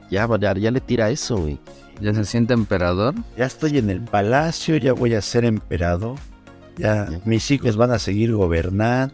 [0.10, 1.60] ya, ya, ya le tira eso, güey.
[2.02, 3.14] Ya se siente emperador.
[3.38, 6.18] Ya estoy en el palacio, ya voy a ser emperador.
[6.78, 7.20] Ya Ya.
[7.26, 9.14] mis hijos van a seguir gobernando.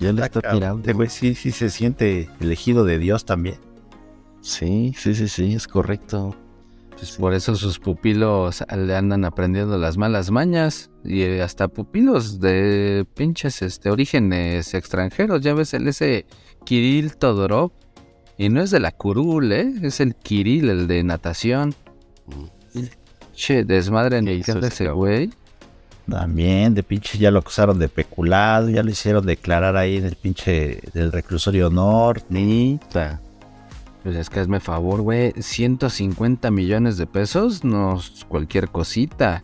[0.00, 0.80] Ya le Ah, está tirando.
[0.80, 3.56] este güey sí, sí se siente elegido de Dios también.
[4.40, 6.34] Sí, sí, sí, sí, es correcto.
[6.90, 10.90] Pues por eso sus pupilos le andan aprendiendo las malas mañas.
[11.04, 15.42] Y hasta pupilos de pinches este, orígenes extranjeros.
[15.42, 16.26] Ya ves el ese
[16.66, 17.70] Kirill Todorov.
[18.36, 19.72] Y no es de la curul, ¿eh?
[19.82, 21.74] Es el Kirill, el de natación.
[23.34, 25.30] Che, desmadre en ¿Qué el anda ese güey.
[26.08, 30.16] También, de pinche ya lo acusaron de peculado, ya lo hicieron declarar ahí en el
[30.16, 32.26] pinche del reclusorio norte.
[32.28, 33.20] Nita.
[34.02, 35.32] Pues es que hazme favor, güey.
[35.36, 39.42] 150 millones de pesos no es cualquier cosita.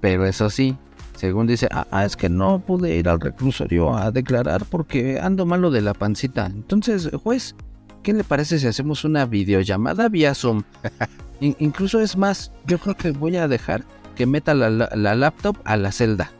[0.00, 0.76] Pero eso sí,
[1.16, 5.46] según dice, ah, ah, es que no pude ir al reclusorio a declarar porque ando
[5.46, 6.46] malo de la pancita.
[6.46, 7.54] Entonces, juez,
[8.02, 10.62] ¿qué le parece si hacemos una videollamada vía Zoom?
[11.40, 13.84] In- incluso es más, yo creo que voy a dejar
[14.16, 16.30] que meta la, la- la laptop a la celda.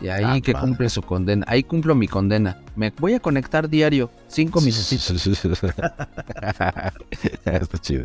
[0.00, 0.60] Y ahí Ah, que va.
[0.62, 1.44] cumple su condena.
[1.48, 2.58] Ahí cumplo mi condena.
[2.74, 5.10] Me voy a conectar diario, cinco minutitos.
[7.44, 8.04] Está chido.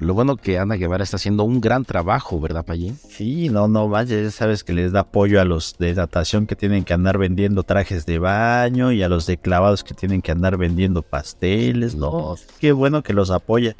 [0.00, 2.96] Lo bueno que Ana Guevara está haciendo un gran trabajo, ¿verdad, Payín?
[2.96, 6.54] Sí, no, no, vaya, ya sabes que les da apoyo a los de natación que
[6.54, 10.30] tienen que andar vendiendo trajes de baño y a los de clavados que tienen que
[10.30, 11.96] andar vendiendo pasteles.
[11.96, 13.74] No, qué bueno que los apoya.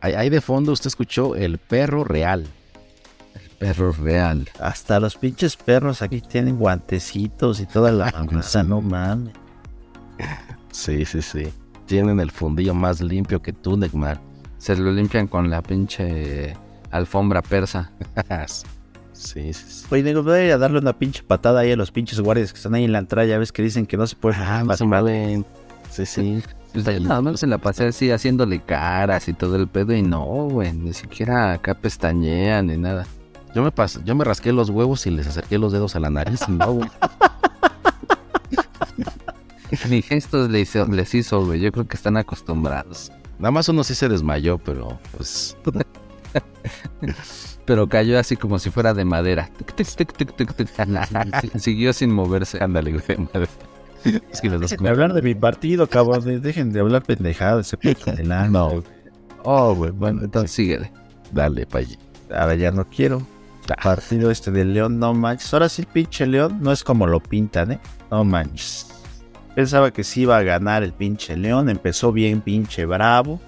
[0.00, 2.46] Ahí, ahí de fondo usted escuchó el perro real.
[3.58, 4.48] Perro real.
[4.60, 9.34] Hasta los pinches perros aquí tienen guantecitos y toda la masa, no mames.
[10.70, 11.48] Sí, sí, sí.
[11.86, 14.20] Tienen el fundillo más limpio que tú, Neymar.
[14.64, 16.56] Se lo limpian con la pinche
[16.90, 17.90] alfombra persa.
[19.12, 19.86] sí, sí, sí.
[19.90, 22.50] Oye, nego, voy a ir a darle una pinche patada ahí a los pinches guardias
[22.50, 23.28] que están ahí en la entrada.
[23.28, 24.36] Ya ves que dicen que no se puede.
[24.38, 25.44] Ah, no se valen.
[25.90, 26.42] Sí, sí.
[26.72, 30.00] Pues yo nada más se la pasé así haciéndole caras y todo el pedo y
[30.00, 33.06] no, güey, ni siquiera acá pestañean ni nada.
[33.54, 36.08] Yo me pas yo me rasqué los huevos y les acerqué los dedos a la
[36.08, 36.88] nariz y no, güey.
[39.90, 43.12] Ni gestos les hizo, les hizo, güey, yo creo que están acostumbrados.
[43.38, 45.56] Nada más uno sí se desmayó, pero pues
[47.64, 49.50] Pero cayó así como si fuera de madera.
[51.58, 52.62] Siguió sin moverse.
[52.62, 53.18] ándale, güey.
[53.32, 53.48] madre.
[54.30, 56.24] Es que los de hablar de mi partido, cabrón.
[56.24, 57.66] de- Dejen de hablar pendejadas.
[57.68, 57.78] Se.
[58.50, 58.82] No,
[59.46, 60.90] Oh, güey, bueno, entonces síguele.
[61.32, 61.98] dale, Payín.
[62.34, 63.22] Ahora ya no quiero.
[63.82, 65.52] partido este de León, no manches.
[65.54, 67.80] Ahora sí, pinche León no es como lo pintan, ¿eh?
[68.10, 68.88] No manches.
[69.54, 71.68] Pensaba que sí iba a ganar el pinche León.
[71.68, 73.40] Empezó bien, pinche bravo.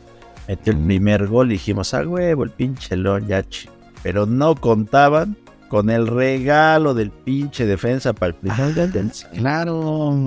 [0.46, 3.42] Metió el primer gol y dijimos, a huevo, el pinche León ya.
[3.42, 3.68] chi-".
[4.02, 5.36] Pero no contaban
[5.68, 10.24] con el regalo del pinche defensa para el primer del Claro.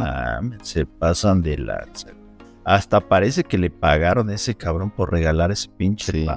[0.62, 2.10] Se pasan de lanza.
[2.66, 6.28] Hasta parece que le pagaron a ese cabrón por regalar ese pinche Sí.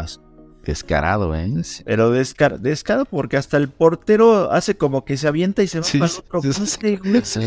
[0.65, 1.53] Descarado, ¿eh?
[1.85, 5.85] Pero descar descarado porque hasta el portero hace como que se avienta y se va
[5.85, 6.61] Sí, para el otro sí, sí.
[6.61, 7.25] poste, güey.
[7.25, 7.41] Sí.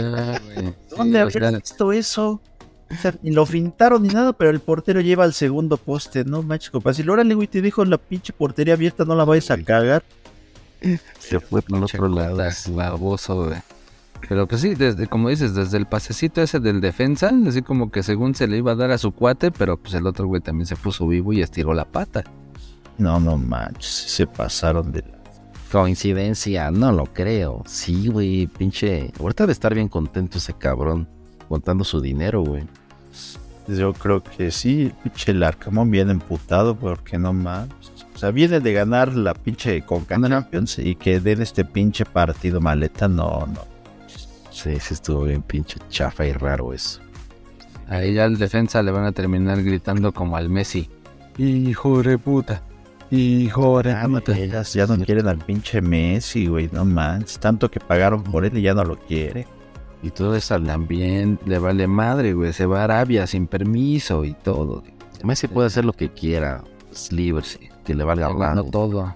[0.95, 2.41] ¿Dónde había visto eso?
[2.91, 6.23] O sea, ni lo fintaron ni nada, pero el portero lleva al segundo poste.
[6.25, 6.93] No manches, compa.
[6.93, 10.03] Si órale, güey, te dijo la pinche portería abierta, no la vayas a cagar.
[11.19, 12.37] Se fue por el otro lado.
[12.69, 13.57] Baboso, güey.
[14.27, 18.01] Pero pues sí, desde, como dices, desde el pasecito ese del defensa, así como que
[18.03, 20.65] según se le iba a dar a su cuate, pero pues el otro güey también
[20.65, 22.23] se puso vivo y estiró la pata.
[22.97, 25.15] No, no manches, se pasaron de la...
[25.71, 27.63] Coincidencia, no lo creo.
[27.65, 29.11] Sí, güey, pinche.
[29.19, 31.07] Ahorita debe estar bien contento ese cabrón.
[31.49, 32.63] Contando su dinero, güey.
[33.67, 37.73] Yo creo que sí, el pinche Larcamón viene emputado porque no mames.
[38.13, 42.61] O sea, viene de ganar la pinche Conca Champions y que den este pinche partido
[42.61, 43.61] maleta, no, no.
[44.51, 47.01] Sí, sí estuvo bien pinche chafa y raro eso.
[47.89, 50.89] Ahí ya el defensa le van a terminar gritando como al Messi.
[51.37, 52.61] Hijo de puta.
[53.11, 54.37] Hijo de Ah, no, puta.
[54.37, 57.39] ellas ya no quieren al pinche Messi, güey, no manches.
[57.39, 59.47] Tanto que pagaron por él y ya no lo quiere.
[60.01, 62.51] Y todo eso también le vale madre, güey.
[62.53, 64.83] Se va a Arabia sin permiso y todo.
[65.23, 66.63] Messi puede hacer lo que quiera.
[66.91, 68.69] Es libre, sí, que le valga No madre.
[68.71, 69.13] todo.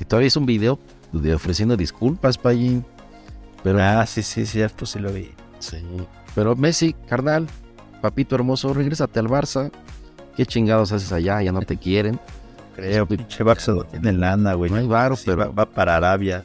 [0.00, 0.78] Y todavía hizo un video
[1.12, 2.84] de ofreciendo disculpas, Payín.
[3.64, 5.30] Pero, Ah, sí, sí, cierto, sí lo vi.
[5.58, 5.78] sí.
[6.34, 7.48] Pero Messi, carnal,
[8.00, 9.72] papito hermoso, regrésate al Barça.
[10.36, 11.42] ¿Qué chingados haces allá?
[11.42, 12.20] Ya no te quieren.
[12.78, 14.70] Creo, pinche Barça no tiene lana, güey.
[14.70, 16.44] No hay varo, Sí, pero va, va para Arabia.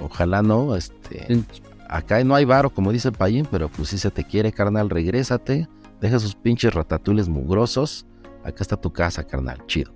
[0.00, 0.74] ojalá no.
[0.74, 1.44] Este,
[1.88, 5.68] acá no hay varo, como dice Payín, pero pues si se te quiere, carnal, regrésate.
[6.00, 8.06] Deja sus pinches ratatules mugrosos.
[8.44, 9.62] Acá está tu casa, carnal.
[9.66, 9.92] Chido.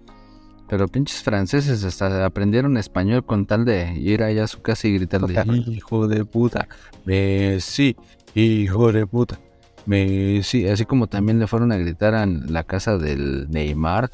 [0.69, 4.93] Pero pinches franceses hasta aprendieron español con tal de ir allá a su casa y
[4.95, 5.35] gritarle,
[5.69, 6.69] hijo de puta,
[7.07, 7.97] Messi,
[8.35, 9.39] hijo de puta,
[9.87, 10.69] Messi.
[10.69, 14.11] Así como también le fueron a gritar a la casa del Neymar.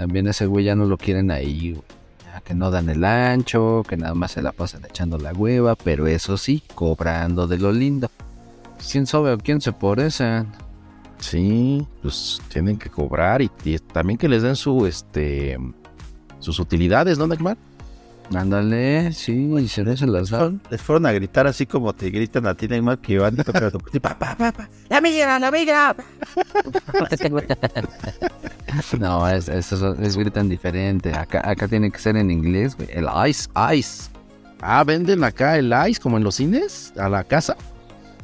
[0.00, 1.78] También ese güey ya no lo quieren ahí,
[2.46, 6.06] Que no dan el ancho, que nada más se la pasan echando la hueva, pero
[6.06, 8.10] eso sí, cobrando de lo lindo.
[8.90, 10.44] ¿Quién sabe o quién se parece?
[11.18, 15.58] Sí, pues tienen que cobrar y, y también que les den su este
[16.38, 17.58] sus utilidades, ¿no, Neymar?
[18.34, 20.52] Ándale, sí, y se les las da.
[20.70, 23.72] Les fueron a gritar así como te gritan a ti, Neymar, que van a tocar
[23.72, 24.68] tu pa, pa, pa, pa.
[24.88, 25.96] La migra, la migra.
[29.00, 31.12] No, es, eso es, gritan diferente.
[31.12, 32.88] Acá, acá tiene que ser en inglés, güey.
[32.92, 34.10] El ice, ice.
[34.60, 37.56] Ah, venden acá el ice como en los cines a la casa.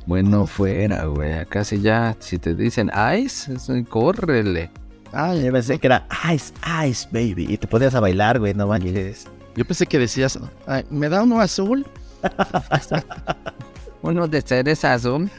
[0.06, 1.32] Bueno, fuera, güey.
[1.32, 4.70] Acá sí ya, si te dicen ice, eso, córrele.
[5.12, 6.52] Ah, yo pensé que era Ice,
[6.86, 7.46] Ice, baby.
[7.48, 9.26] Y te podías a bailar, güey, no manches.
[9.56, 11.86] Yo pensé que decías, "Ay, ¿me da uno azul?
[14.02, 15.30] Uno de cereza azul.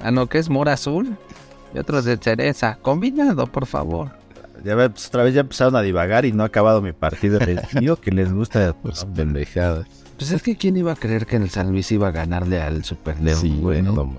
[0.00, 1.16] Ah, no, que es mora azul.
[1.74, 2.78] Y otro de cereza.
[2.82, 4.10] Combinado, por favor.
[4.64, 7.38] Ya pues, otra vez ya empezaron a divagar y no ha acabado mi partido.
[7.40, 9.86] Les digo que les gusta Pues pendejadas.
[10.18, 12.84] Pues es que quién iba a creer que el San Luis iba a ganarle al
[12.84, 13.82] Super León, Sí, güey.
[13.82, 14.14] no.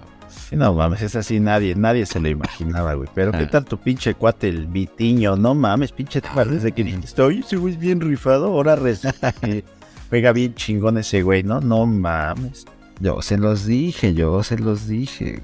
[0.50, 3.10] Sí, no mames, es así, nadie, nadie se lo imaginaba, güey.
[3.14, 3.50] Pero qué Ah.
[3.50, 7.58] tal tu pinche cuate, el Vitiño, no mames, pinche Neymar, desde que dijiste, oye, ese
[7.58, 9.66] güey es bien rifado, ahora resulta que
[10.10, 11.60] juega bien chingón ese güey, ¿no?
[11.60, 12.66] No mames.
[13.02, 15.44] Yo se los dije, yo se los dije.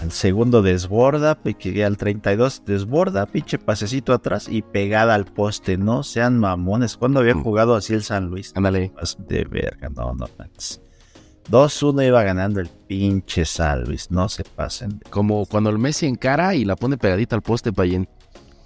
[0.00, 6.02] Al segundo desborda, que al 32 desborda, pinche pasecito atrás y pegada al poste, no
[6.02, 6.96] sean mamones.
[6.98, 7.42] ¿Cuándo había Mm.
[7.42, 8.52] jugado así el San Luis?
[8.54, 8.92] Ándale.
[8.94, 10.82] Más de verga, no, no manches.
[11.50, 15.00] 2-1 iba ganando el pinche San Luis, no se pasen.
[15.10, 18.08] Como cuando el Messi encara y la pone pegadita al poste, Payín.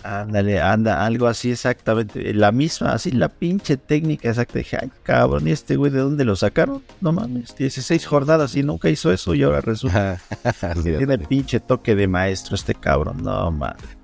[0.03, 2.33] Ándale, anda, algo así exactamente.
[2.33, 4.59] La misma, así la pinche técnica exacta.
[4.59, 6.83] Dije, ay, cabrón, ¿y este güey de dónde lo sacaron?
[7.03, 10.19] No mames, 16 jornadas y nunca hizo eso y ahora resulta.
[10.83, 14.01] Tiene pinche toque de maestro este cabrón, no mames.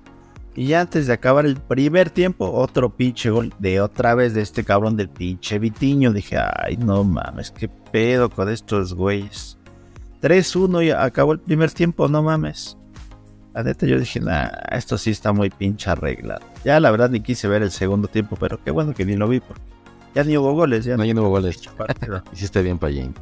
[0.57, 4.41] Y ya antes de acabar el primer tiempo, otro pinche gol de otra vez de
[4.41, 6.11] este cabrón del pinche Vitiño.
[6.11, 9.57] Dije, ay, no mames, qué pedo con estos güeyes.
[10.21, 12.77] 3-1 y acabó el primer tiempo, no mames.
[13.55, 16.45] La neta yo dije, nah, esto sí está muy pinche arreglado.
[16.63, 19.27] Ya la verdad ni quise ver el segundo tiempo, pero qué bueno que ni lo
[19.27, 19.63] vi porque
[20.13, 21.59] ya ni hubo goles, ya No, ya no hubo goles.
[22.33, 23.15] Hiciste bien, Payín.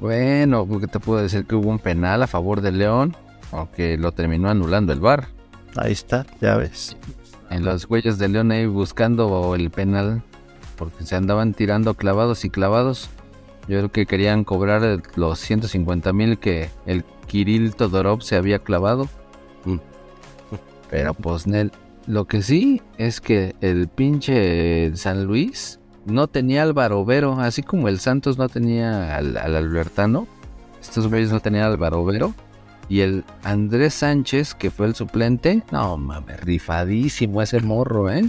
[0.00, 3.16] Bueno, porque te puedo decir que hubo un penal a favor de León,
[3.52, 5.28] aunque lo terminó anulando el VAR.
[5.76, 6.94] Ahí está, ya ves.
[7.48, 10.22] En los güeyes de León ahí buscando el penal,
[10.76, 13.08] porque se andaban tirando clavados y clavados.
[13.66, 19.08] Yo creo que querían cobrar los 150 mil que el Kirill Todorov se había clavado.
[19.64, 19.78] Mm.
[20.90, 21.72] Pero pues Nel,
[22.06, 27.88] lo que sí es que el pinche San Luis no tenía al Barovero, así como
[27.88, 30.26] el Santos no tenía al, Albertano.
[30.80, 32.34] Estos güeyes no tenían al Barovero.
[32.90, 38.28] Y el Andrés Sánchez, que fue el suplente, no mames, rifadísimo ese morro, ¿eh?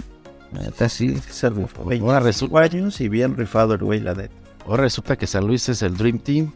[0.50, 1.90] Neta, sí, se rifó.
[2.00, 4.45] Ahora resulta años y bien rifado el güey, la neta.
[4.66, 6.52] Ahora resulta que San Luis es el Dream Team.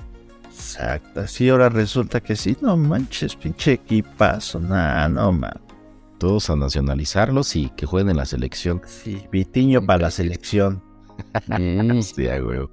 [0.46, 5.62] Exacto, sí, ahora resulta que sí, no manches, pinche equipazo, nada, no mames.
[6.18, 8.82] Todos a nacionalizarlos y que jueguen en la selección.
[8.84, 10.82] Sí, Vitiño para la selección.
[11.98, 12.68] Hostia, güey.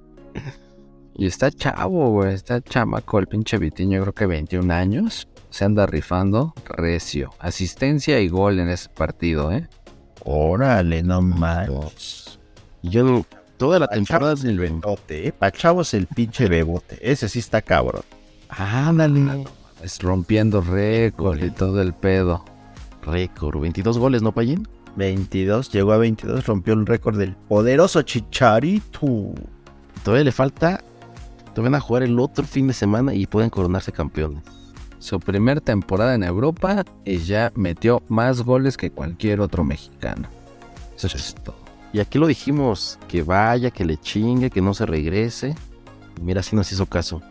[1.14, 2.34] Y está chavo, güey.
[2.34, 5.28] Está chamaco el pinche Vitiño, creo que 21 años.
[5.48, 7.30] Se anda rifando recio.
[7.38, 9.66] Asistencia y gol en ese partido, ¿eh?
[10.24, 12.38] Órale, no manches.
[12.82, 13.24] Yo
[13.58, 15.32] toda la temporada del bebote, ¿eh?
[15.32, 16.98] Pa' chavos el pinche bebote.
[17.02, 18.02] Ese sí está cabrón.
[18.48, 19.44] Ándale.
[19.82, 22.44] Es rompiendo récord y todo el pedo.
[23.02, 23.60] Récord.
[23.60, 24.66] 22 goles, ¿no, Payín?
[24.96, 29.34] 22, llegó a 22, rompió el récord del poderoso Chicharito.
[30.02, 30.82] Todavía le falta,
[31.54, 34.42] todavía van a jugar el otro fin de semana y pueden coronarse campeones.
[34.98, 40.28] Su primer temporada en Europa y ya metió más goles que cualquier otro mexicano.
[40.96, 41.67] Eso es todo.
[41.92, 45.54] Y aquí lo dijimos, que vaya, que le chingue, que no se regrese.
[46.22, 47.22] mira, si nos hizo caso.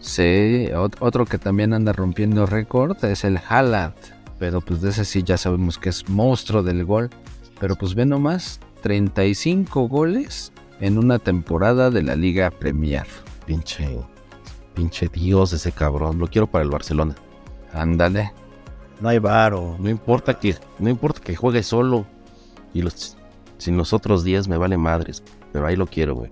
[0.00, 0.68] Sí,
[1.00, 3.94] otro que también anda rompiendo récord es el Haaland
[4.38, 7.10] pero pues de ese sí ya sabemos que es monstruo del gol.
[7.58, 13.06] Pero pues ve nomás, 35 goles en una temporada de la Liga Premier.
[13.46, 13.98] Pinche,
[14.74, 16.18] pinche Dios ese cabrón.
[16.18, 17.16] Lo quiero para el Barcelona.
[17.72, 18.32] Ándale.
[19.00, 19.76] No hay varo.
[19.80, 22.06] No importa que, no importa que juegue solo.
[22.72, 23.16] Y los,
[23.58, 25.22] sin los otros 10 me vale madres.
[25.52, 26.30] Pero ahí lo quiero, güey.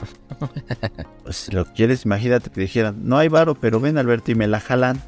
[1.23, 4.47] pues si lo quieres, imagínate que dijeran, no hay varo, pero ven Alberto y me
[4.47, 5.01] la jalan.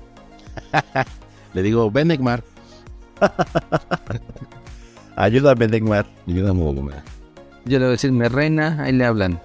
[1.55, 2.45] Le digo, ven Neymar.
[5.17, 6.07] Ayúdame, Neymar.
[6.27, 7.03] Ayúdame, Neymar.
[7.65, 9.41] Yo le voy a decir, me reina, ahí le hablan.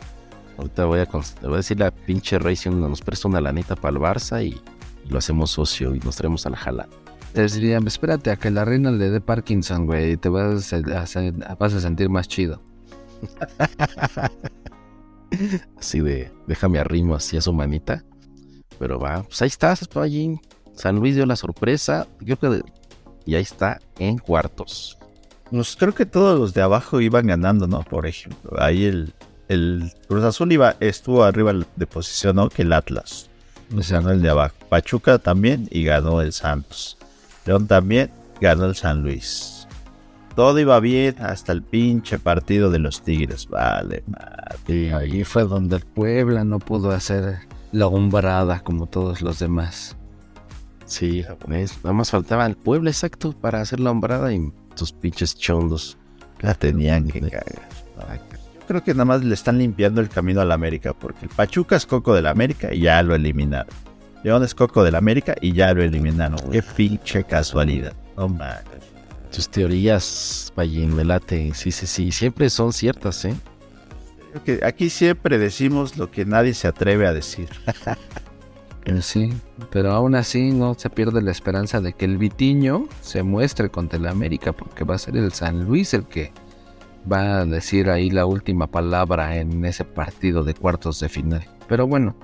[0.58, 3.98] Ahorita voy a, le voy a decir la pinche Racing nos presta una lanita para
[3.98, 4.62] el Barça y,
[5.10, 6.88] lo hacemos socio y nos traemos a la jala.
[7.34, 11.56] Te diría, espérate a que la reina le dé Parkinson, güey, y te vas a,
[11.56, 12.62] vas a sentir más chido.
[15.78, 18.04] así de, déjame arrimo así a su manita.
[18.78, 20.40] Pero va, pues ahí estás, allí.
[20.76, 22.08] San Luis dio la sorpresa.
[22.20, 22.62] Creo que
[23.26, 24.98] y ahí está en cuartos.
[25.50, 27.82] Pues creo que todos los de abajo iban ganando, ¿no?
[27.82, 29.14] Por ejemplo, ahí el,
[29.48, 32.50] el Cruz Azul iba, estuvo arriba de posición, ¿no?
[32.50, 33.30] Que el Atlas.
[33.70, 34.56] Ganó el de abajo.
[34.70, 36.98] Pachuca también y ganó el Santos.
[37.46, 39.68] León también ganó el San Luis.
[40.36, 43.48] Todo iba bien hasta el pinche partido de los Tigres.
[43.48, 44.94] Vale, madre.
[44.94, 47.40] ahí fue donde el Puebla no pudo hacer
[47.72, 49.96] la umbrada como todos los demás.
[50.86, 51.78] Sí, japonés.
[51.84, 55.98] Nada más faltaba el pueblo exacto para hacer la hombrada y sus pinches chondos.
[56.42, 57.70] La tenían que cagar.
[58.54, 61.30] Yo creo que nada más le están limpiando el camino a la América, porque el
[61.30, 63.74] Pachuca es coco de la América y ya lo eliminaron.
[64.24, 66.40] León es coco de la América y ya lo eliminaron.
[66.52, 67.94] Qué pinche casualidad.
[68.18, 68.64] No mames.
[69.32, 73.36] Tus teorías, Payín, Melate, sí, sí, sí, siempre son ciertas, ¿eh?
[74.64, 77.50] Aquí siempre decimos lo que nadie se atreve a decir.
[79.00, 79.34] Sí,
[79.72, 83.98] pero aún así no se pierde la esperanza de que el Vitiño se muestre contra
[83.98, 86.34] el América, porque va a ser el San Luis el que
[87.12, 91.46] va a decir ahí la última palabra en ese partido de cuartos de final.
[91.68, 92.16] Pero bueno,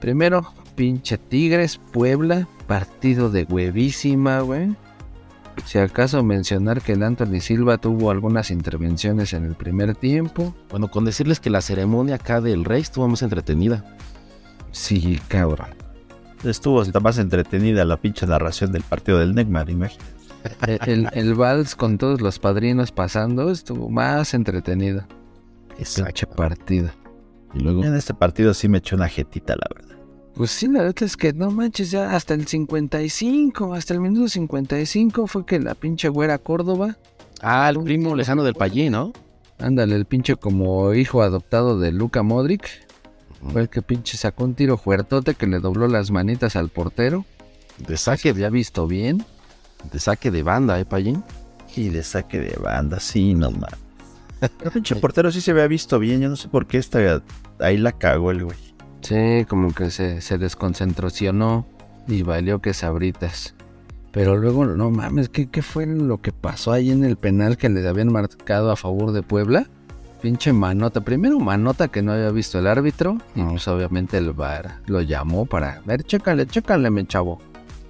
[0.00, 4.74] primero, pinche Tigres, Puebla, partido de huevísima, güey.
[5.66, 10.54] Si acaso mencionar que el Anthony Silva tuvo algunas intervenciones en el primer tiempo.
[10.70, 13.84] Bueno, con decirles que la ceremonia acá del Rey estuvo más entretenida.
[14.70, 15.68] Sí, cabrón.
[16.42, 20.22] Estuvo hasta más entretenida la pinche narración del partido del Neymar, imagínate.
[20.66, 25.04] El, el, vals con todos los padrinos pasando estuvo más entretenido.
[25.78, 26.94] Esa partida.
[27.54, 27.84] Y luego.
[27.84, 29.91] En este partido sí me echó una jetita, la verdad.
[30.34, 34.28] Pues sí, la verdad es que no manches, ya hasta el 55, hasta el minuto
[34.28, 36.96] 55 fue que la pinche güera Córdoba.
[37.42, 39.12] Ah, el primo lejano del Pallín, ¿no?
[39.58, 42.68] Ándale, el pinche como hijo adoptado de Luca Modric.
[43.52, 47.24] Fue el que pinche sacó un tiro fuertote que le dobló las manitas al portero.
[47.78, 48.32] De saque.
[48.34, 49.24] ¿Ya visto bien?
[49.92, 51.24] De saque de banda, ¿eh, Payín?
[51.76, 53.78] Y de saque de banda, sí, no mames.
[54.64, 56.20] El pinche portero sí se había visto bien.
[56.20, 57.22] Yo no sé por qué esta,
[57.58, 58.71] ahí la cagó el güey.
[59.02, 61.66] Sí, como que se, se desconcentracionó
[62.08, 63.54] y valió que sabritas.
[64.12, 67.68] Pero luego, no mames, ¿qué, ¿qué fue lo que pasó ahí en el penal que
[67.68, 69.66] le habían marcado a favor de Puebla?
[70.20, 71.00] pinche manota.
[71.00, 73.18] Primero manota que no había visto el árbitro.
[73.34, 77.40] Y pues obviamente el VAR lo llamó para ver, chécale, chécale, mi chavo.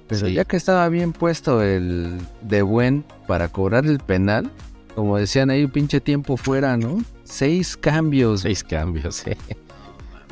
[0.08, 0.32] Pero Sí.
[0.32, 4.50] ya que estaba bien puesto el de buen para cobrar el penal,
[4.94, 7.02] como decían ahí, pinche tiempo fuera, ¿no?
[7.24, 8.40] Seis cambios.
[8.42, 9.36] Seis cambios, eh.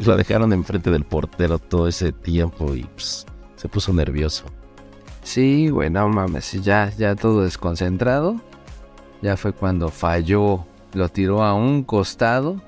[0.04, 3.26] Lo dejaron enfrente del portero todo ese tiempo y pues,
[3.56, 4.44] se puso nervioso.
[5.22, 8.40] Sí, güey, no mames, ya, ya todo desconcentrado.
[9.22, 12.62] Ya fue cuando falló, lo tiró a un costado.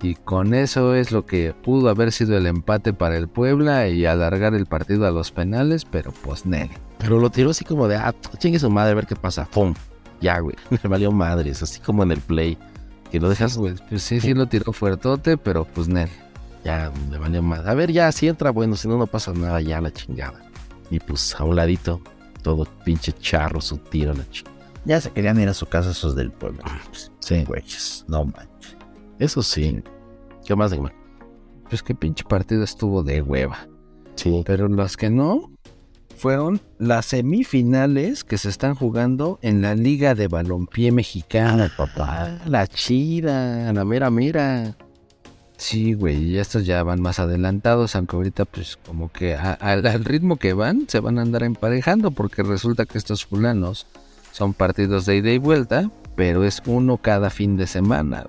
[0.00, 4.06] Y con eso es lo que pudo haber sido el empate para el Puebla y
[4.06, 6.78] alargar el partido a los penales, pero pues nene.
[6.98, 9.48] Pero lo tiró así como de, ah, chingue su madre a ver qué pasa.
[9.50, 9.74] ¡Pum!
[10.20, 10.54] Ya, güey.
[10.70, 12.56] Me valió madres, así como en el play.
[13.10, 13.74] Que lo dejas, güey.
[13.88, 16.12] Pues sí, sí lo tiró fuertote, pero pues nene.
[16.64, 17.70] Ya, me valió madre.
[17.70, 20.40] A ver, ya, si entra, bueno, si no, no pasa nada, ya la chingada.
[20.90, 22.00] Y pues a un ladito,
[22.42, 24.56] todo pinche charro, su tiro, la chingada.
[24.84, 26.62] Ya se querían ir a su casa esos del pueblo.
[27.20, 28.76] Sí, Güeyes, no manches.
[29.18, 29.82] eso sí.
[30.46, 30.94] ¿Qué más, Neymar?
[31.68, 33.68] Pues qué pinche partido estuvo de hueva.
[34.14, 34.42] Sí.
[34.46, 35.50] Pero las que no
[36.16, 42.38] fueron las semifinales que se están jugando en la Liga de Balompié Mexicana, papá.
[42.46, 44.76] La chida, la mera mera.
[45.58, 49.84] Sí, güey, y estos ya van más adelantados, aunque ahorita pues como que a- al
[49.86, 53.86] al ritmo que van se van a andar emparejando porque resulta que estos fulanos
[54.30, 58.26] son partidos de ida y vuelta, pero es uno cada fin de semana.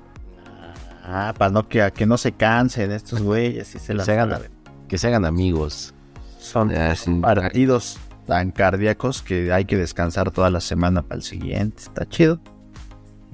[1.04, 4.42] Ah, para no que, que no se cansen estos güeyes y se las Se hagan,
[4.88, 5.94] que se hagan amigos.
[6.40, 6.72] Son
[7.22, 11.78] partidos tan cardíacos que hay que descansar toda la semana para el siguiente.
[11.84, 12.40] Está chido.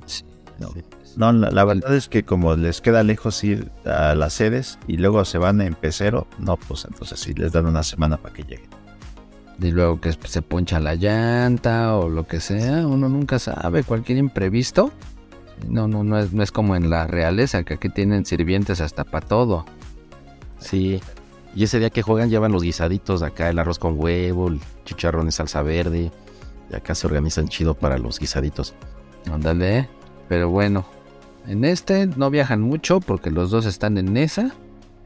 [0.05, 0.23] sí,
[0.59, 0.83] No, Sí.
[1.17, 4.97] No, la, la verdad es que como les queda lejos ir a las sedes y
[4.97, 8.43] luego se van en pecero, no, pues entonces sí les dan una semana para que
[8.43, 8.69] lleguen.
[9.59, 14.17] Y luego que se poncha la llanta o lo que sea, uno nunca sabe, cualquier
[14.17, 14.91] imprevisto.
[15.69, 19.05] No, no, no es, no es como en la realeza, que aquí tienen sirvientes hasta
[19.05, 19.65] para todo.
[20.59, 21.01] Sí.
[21.55, 25.29] Y ese día que juegan llevan los guisaditos acá, el arroz con huevo, el chicharrón
[25.29, 26.11] y salsa verde.
[26.69, 28.73] Y acá se organizan chido para los guisaditos.
[29.31, 29.87] Ándale,
[30.27, 30.85] pero bueno,
[31.47, 34.53] en este no viajan mucho porque los dos están en esa.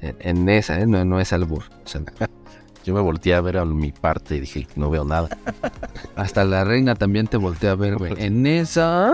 [0.01, 0.85] En, en esa, ¿eh?
[0.85, 1.63] no, no es albur.
[1.85, 2.01] O sea,
[2.85, 5.29] Yo me volteé a ver a mi parte y dije, no veo nada.
[6.15, 8.13] hasta la reina también te voltea a ver, güey.
[8.17, 9.13] En esa.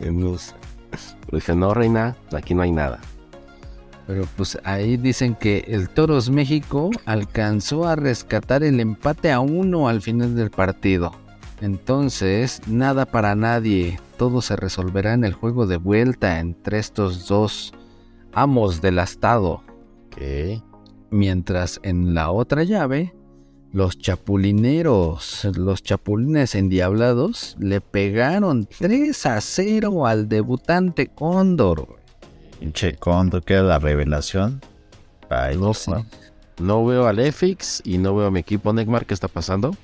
[0.00, 0.54] No sé.
[1.26, 3.00] Pero dije, no, reina, aquí no hay nada.
[4.06, 9.88] Pero pues ahí dicen que el Toros México alcanzó a rescatar el empate a uno
[9.88, 11.12] al final del partido.
[11.60, 13.98] Entonces, nada para nadie.
[14.16, 17.74] Todo se resolverá en el juego de vuelta entre estos dos
[18.32, 19.62] amos del astado.
[20.10, 20.62] ¿Qué?
[21.10, 23.14] Mientras en la otra llave,
[23.72, 31.98] los chapulineros, los chapulines endiablados, le pegaron 3 a 0 al debutante Cóndor.
[32.58, 34.62] Pinche Condo, que era la revelación.
[35.28, 35.58] Ay,
[36.58, 39.04] No veo al EFIX y no veo a mi equipo Neymar.
[39.04, 39.76] ¿Qué está pasando?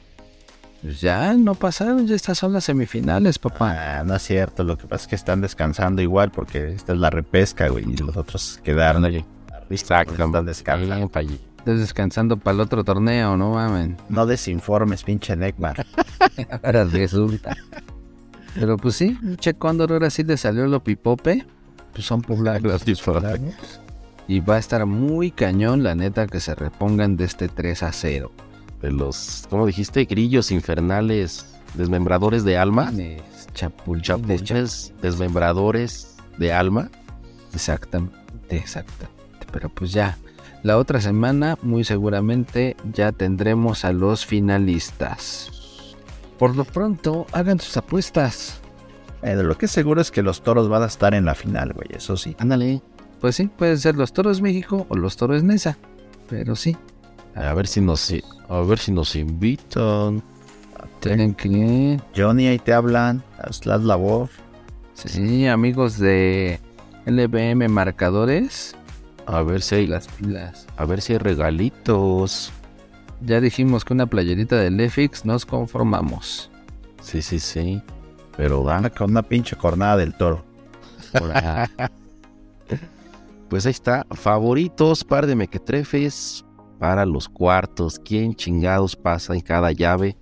[0.83, 4.01] Pues ya no pasaron, ya estas son las semifinales, papá.
[4.01, 6.99] Ah, no es cierto, lo que pasa es que están descansando igual porque esta es
[6.99, 9.25] la repesca, güey, y los otros quedaron allí.
[9.71, 10.97] Están descansando.
[10.97, 11.41] Bien, Pallí.
[11.59, 13.97] Estás descansando para el otro torneo, no mamen.
[14.09, 15.87] No desinformes, pinche Neymar.
[16.63, 17.57] Ahora resulta.
[18.55, 21.47] Pero pues sí, Che Cóndor ahora sí le salió lo pipope.
[21.93, 22.83] Pues son poblacos.
[24.29, 27.93] Y va a estar muy cañón, la neta, que se repongan de este 3 a
[27.93, 28.31] 0.
[28.83, 30.05] De los, ¿cómo dijiste?
[30.05, 32.93] Grillos infernales, desmembradores de alma.
[33.55, 36.91] Chapulines, desmembradores de alma.
[37.55, 39.13] Exactamente, exactamente.
[39.53, 40.19] Pero pues ya,
[40.63, 45.51] la otra semana muy seguramente ya tendremos a los finalistas.
[46.39, 48.61] Por lo pronto, hagan sus apuestas.
[49.21, 51.73] Bueno, lo que es seguro es que los toros van a estar en la final,
[51.73, 52.35] güey, eso sí.
[52.39, 52.83] Ándale.
[53.21, 55.79] Pues sí, pueden ser los Toros México o los Toros Nesa.
[56.29, 56.77] Pero sí,
[57.35, 58.13] A ver si nos,
[58.49, 60.23] a ver si nos invitan.
[61.01, 62.01] tienen que...
[62.17, 64.29] Johnny, ahí te hablan, haz la labor.
[64.95, 66.61] Sí, amigos de
[67.07, 68.75] LBM Marcadores,
[69.27, 70.67] A ver si hay, las pilas.
[70.77, 72.53] a ver si hay regalitos.
[73.23, 76.51] Ya dijimos que una playerita del EFIX nos conformamos.
[77.01, 77.83] Sí, sí, sí.
[78.37, 78.95] Pero Anda da.
[78.95, 80.45] con una pinche cornada del toro.
[83.49, 84.07] Pues ahí está.
[84.13, 86.43] Favoritos, par de mequetrefes
[86.83, 88.01] para los cuartos.
[88.01, 90.17] ¿Quién chingados pasa en cada llave?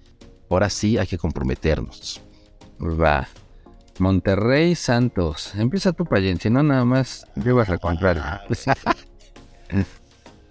[0.50, 2.20] Ahora sí hay que comprometernos.
[2.78, 3.26] Va.
[3.98, 5.54] Monterrey Santos.
[5.54, 8.22] Empieza tu Payen, si no nada más llevas al contrario.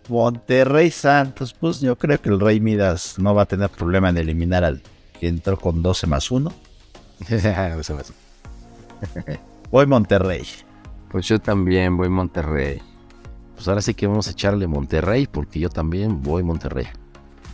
[0.10, 4.18] Monterrey Santos, pues yo creo que el Rey Midas no va a tener problema en
[4.18, 4.82] eliminar al
[5.20, 6.52] que entró con 12 más 1.
[9.70, 10.42] Voy Monterrey.
[11.12, 12.82] Pues yo también voy Monterrey.
[13.60, 16.86] Pues ahora sí que vamos a echarle Monterrey porque yo también voy Monterrey.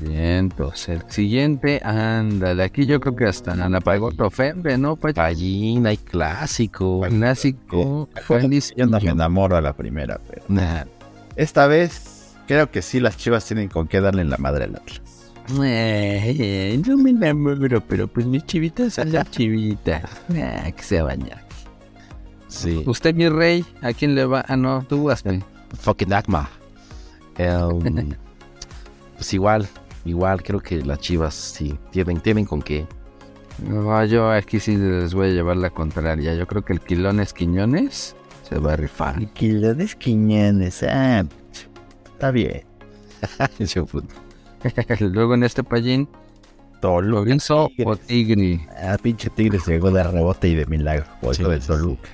[0.01, 4.97] Bien, entonces el siguiente, ándale, aquí yo creo que hasta la pagó Fembre, ¿no?
[4.97, 7.01] Pallín, hay clásico.
[7.09, 8.07] Clásico.
[8.77, 10.43] Yo no me enamoro a la primera, pero.
[11.37, 14.75] Esta vez creo que sí las chivas tienen con qué darle en la madre al
[14.75, 15.33] Atlas.
[15.63, 20.03] Eh, no me enamoro, pero pues mis chivitas son las chivitas.
[20.37, 21.43] Ah, que se baña.
[22.47, 22.83] Sí.
[22.85, 24.45] Usted, mi rey, ¿a quién le va?
[24.47, 25.41] Ah, no, tú hazme.
[25.75, 26.49] Fucking Agma.
[27.37, 28.13] Um,
[29.15, 29.67] pues igual,
[30.05, 32.87] igual creo que las chivas sí tienen, tienen con qué.
[33.67, 36.35] No, yo aquí sí les voy a llevar la contraria.
[36.35, 38.15] Yo creo que el Quilones Quiñones
[38.47, 39.17] se va a rifar.
[39.17, 41.23] El Quilones Quiñones, ah,
[42.05, 42.63] está bien.
[44.99, 46.09] Luego en este payín,
[46.81, 48.67] Lorenzo o Tigre.
[48.77, 51.05] Ah, pinche Tigre se llegó de rebote y de milagro.
[51.21, 52.09] O eso del Toluca.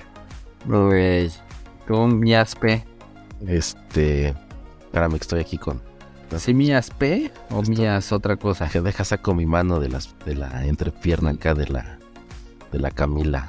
[0.66, 1.30] Güey,
[1.86, 2.84] tú, miaspe.
[3.46, 4.34] Este.
[4.84, 5.80] Espérame, que estoy aquí con.
[6.38, 8.68] ¿Sí mías P o mías otra cosa?
[8.68, 11.98] Que deja saco mi mano de las de la entrepierna acá de la
[12.72, 13.48] de la Camila.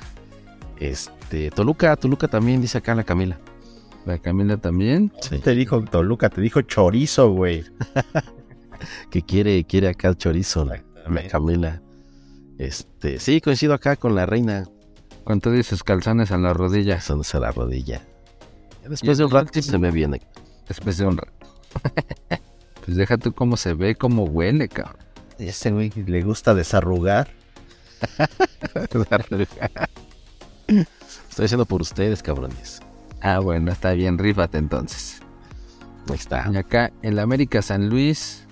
[0.80, 3.40] Este, Toluca, Toluca también dice acá la Camila.
[4.06, 5.14] ¿La Camila también?
[5.22, 5.40] Sí.
[5.40, 7.64] Te dijo Toluca, te dijo chorizo, güey.
[9.10, 10.84] que quiere, quiere acá el chorizo, la,
[11.30, 11.82] Camila.
[12.58, 14.66] Este, sí, coincido acá con la reina.
[15.24, 16.96] ¿Cuánto dices calzones a la rodilla?
[16.96, 18.06] Calzones a la rodilla.
[18.88, 20.22] Después de un rato se me viene.
[20.68, 21.32] Después de un rato.
[22.86, 24.98] pues deja tú cómo se ve, cómo huele, cabrón.
[25.40, 27.30] Ese güey le gusta desarrugar.
[31.30, 32.82] Estoy haciendo por ustedes, cabrones.
[33.22, 35.22] Ah, bueno, está bien, rífate entonces.
[36.10, 36.50] Ahí está.
[36.52, 38.46] Y acá, el América San Luis.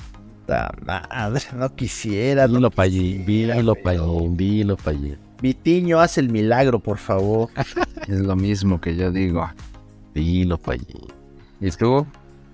[0.85, 2.47] madre, no quisiera.
[2.47, 5.17] Dilo pa' allí, dilo pa' allí, dilo pa' allí.
[5.41, 7.49] Vitiño, haz el milagro, por favor.
[8.07, 9.49] es lo mismo que yo digo.
[10.13, 11.07] Dilo pa' allí.
[11.59, 12.05] ¿Y tú?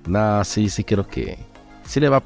[0.08, 1.38] No, sí, sí creo que
[1.86, 2.24] sí le va a,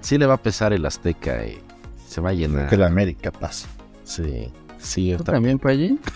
[0.00, 1.58] sí le va a pesar el Azteca y
[2.06, 2.68] se va a llenar.
[2.68, 3.68] Que el América pasa.
[4.04, 5.14] Sí, sí.
[5.16, 5.98] ¿Tú también por allí?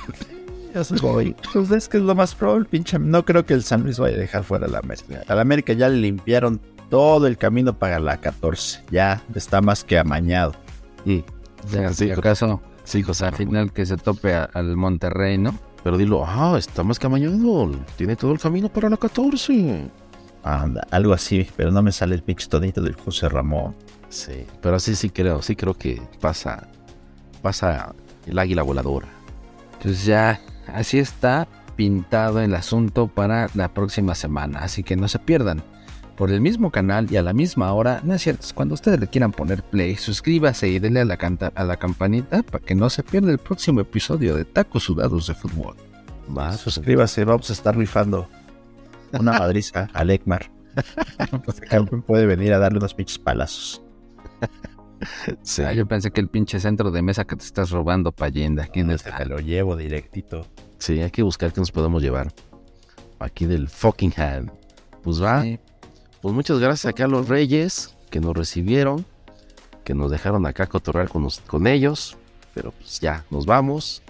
[0.72, 1.34] Ya se voy.
[1.52, 2.96] Pues es que es lo más probable, pinche.
[2.96, 5.22] No creo que el San Luis vaya a dejar fuera la América.
[5.26, 6.60] A la América ya le limpiaron
[6.90, 8.84] todo el camino para la 14.
[8.90, 10.52] Ya está más que amañado.
[11.04, 11.24] Y
[11.72, 15.58] ya, sí, acaso, sí, José, al final que se tope al Monterrey, ¿no?
[15.82, 17.72] Pero dilo, ah, está más que amañado.
[17.96, 19.90] Tiene todo el camino para la 14.
[20.42, 23.74] Anda, algo así, pero no me sale el tonito del José Ramón.
[24.08, 26.68] Sí, pero sí, sí creo, sí creo que pasa,
[27.42, 27.94] pasa
[28.26, 29.08] el águila voladora.
[29.74, 35.18] Entonces ya, así está pintado el asunto para la próxima semana, así que no se
[35.18, 35.62] pierdan.
[36.20, 39.06] Por el mismo canal y a la misma hora, no es cierto, cuando ustedes le
[39.06, 41.14] quieran poner play, suscríbase y denle a la,
[41.54, 45.34] a la campanita para que no se pierda el próximo episodio de Tacos Sudados de
[45.34, 45.76] Fútbol.
[46.36, 48.28] Va, suscríbase, vamos a estar rifando
[49.18, 50.50] una madriza al Ekmar.
[52.06, 53.80] puede venir a darle unos pinches palazos.
[55.40, 55.62] Sí.
[55.62, 58.80] Ah, yo pensé que el pinche centro de mesa que te estás robando, Payenda, aquí
[58.80, 60.46] en Te lo llevo directito.
[60.76, 62.30] Sí, hay que buscar que nos podemos llevar.
[63.18, 64.52] Aquí del fucking hand.
[65.02, 65.42] Pues va.
[66.22, 69.06] Pues muchas gracias acá a los reyes que nos recibieron,
[69.84, 72.16] que nos dejaron acá cotorrear con, con ellos.
[72.54, 74.02] Pero pues ya, nos vamos.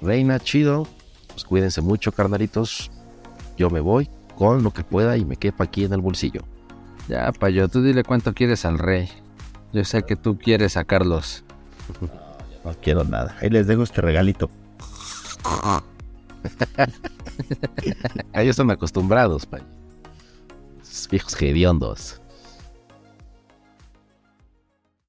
[0.00, 0.86] Reina, chido.
[1.28, 2.90] Pues cuídense mucho, carnalitos.
[3.56, 6.42] Yo me voy con lo que pueda y me quepa aquí en el bolsillo.
[7.08, 9.08] Ya, payo, tú dile cuánto quieres al rey.
[9.72, 11.44] Yo sé que tú quieres a Carlos.
[12.64, 13.36] No, quiero nada.
[13.40, 14.48] Ahí les dejo este regalito.
[18.32, 19.64] Ellos están acostumbrados, payo.
[21.10, 22.21] Viejos hediondos.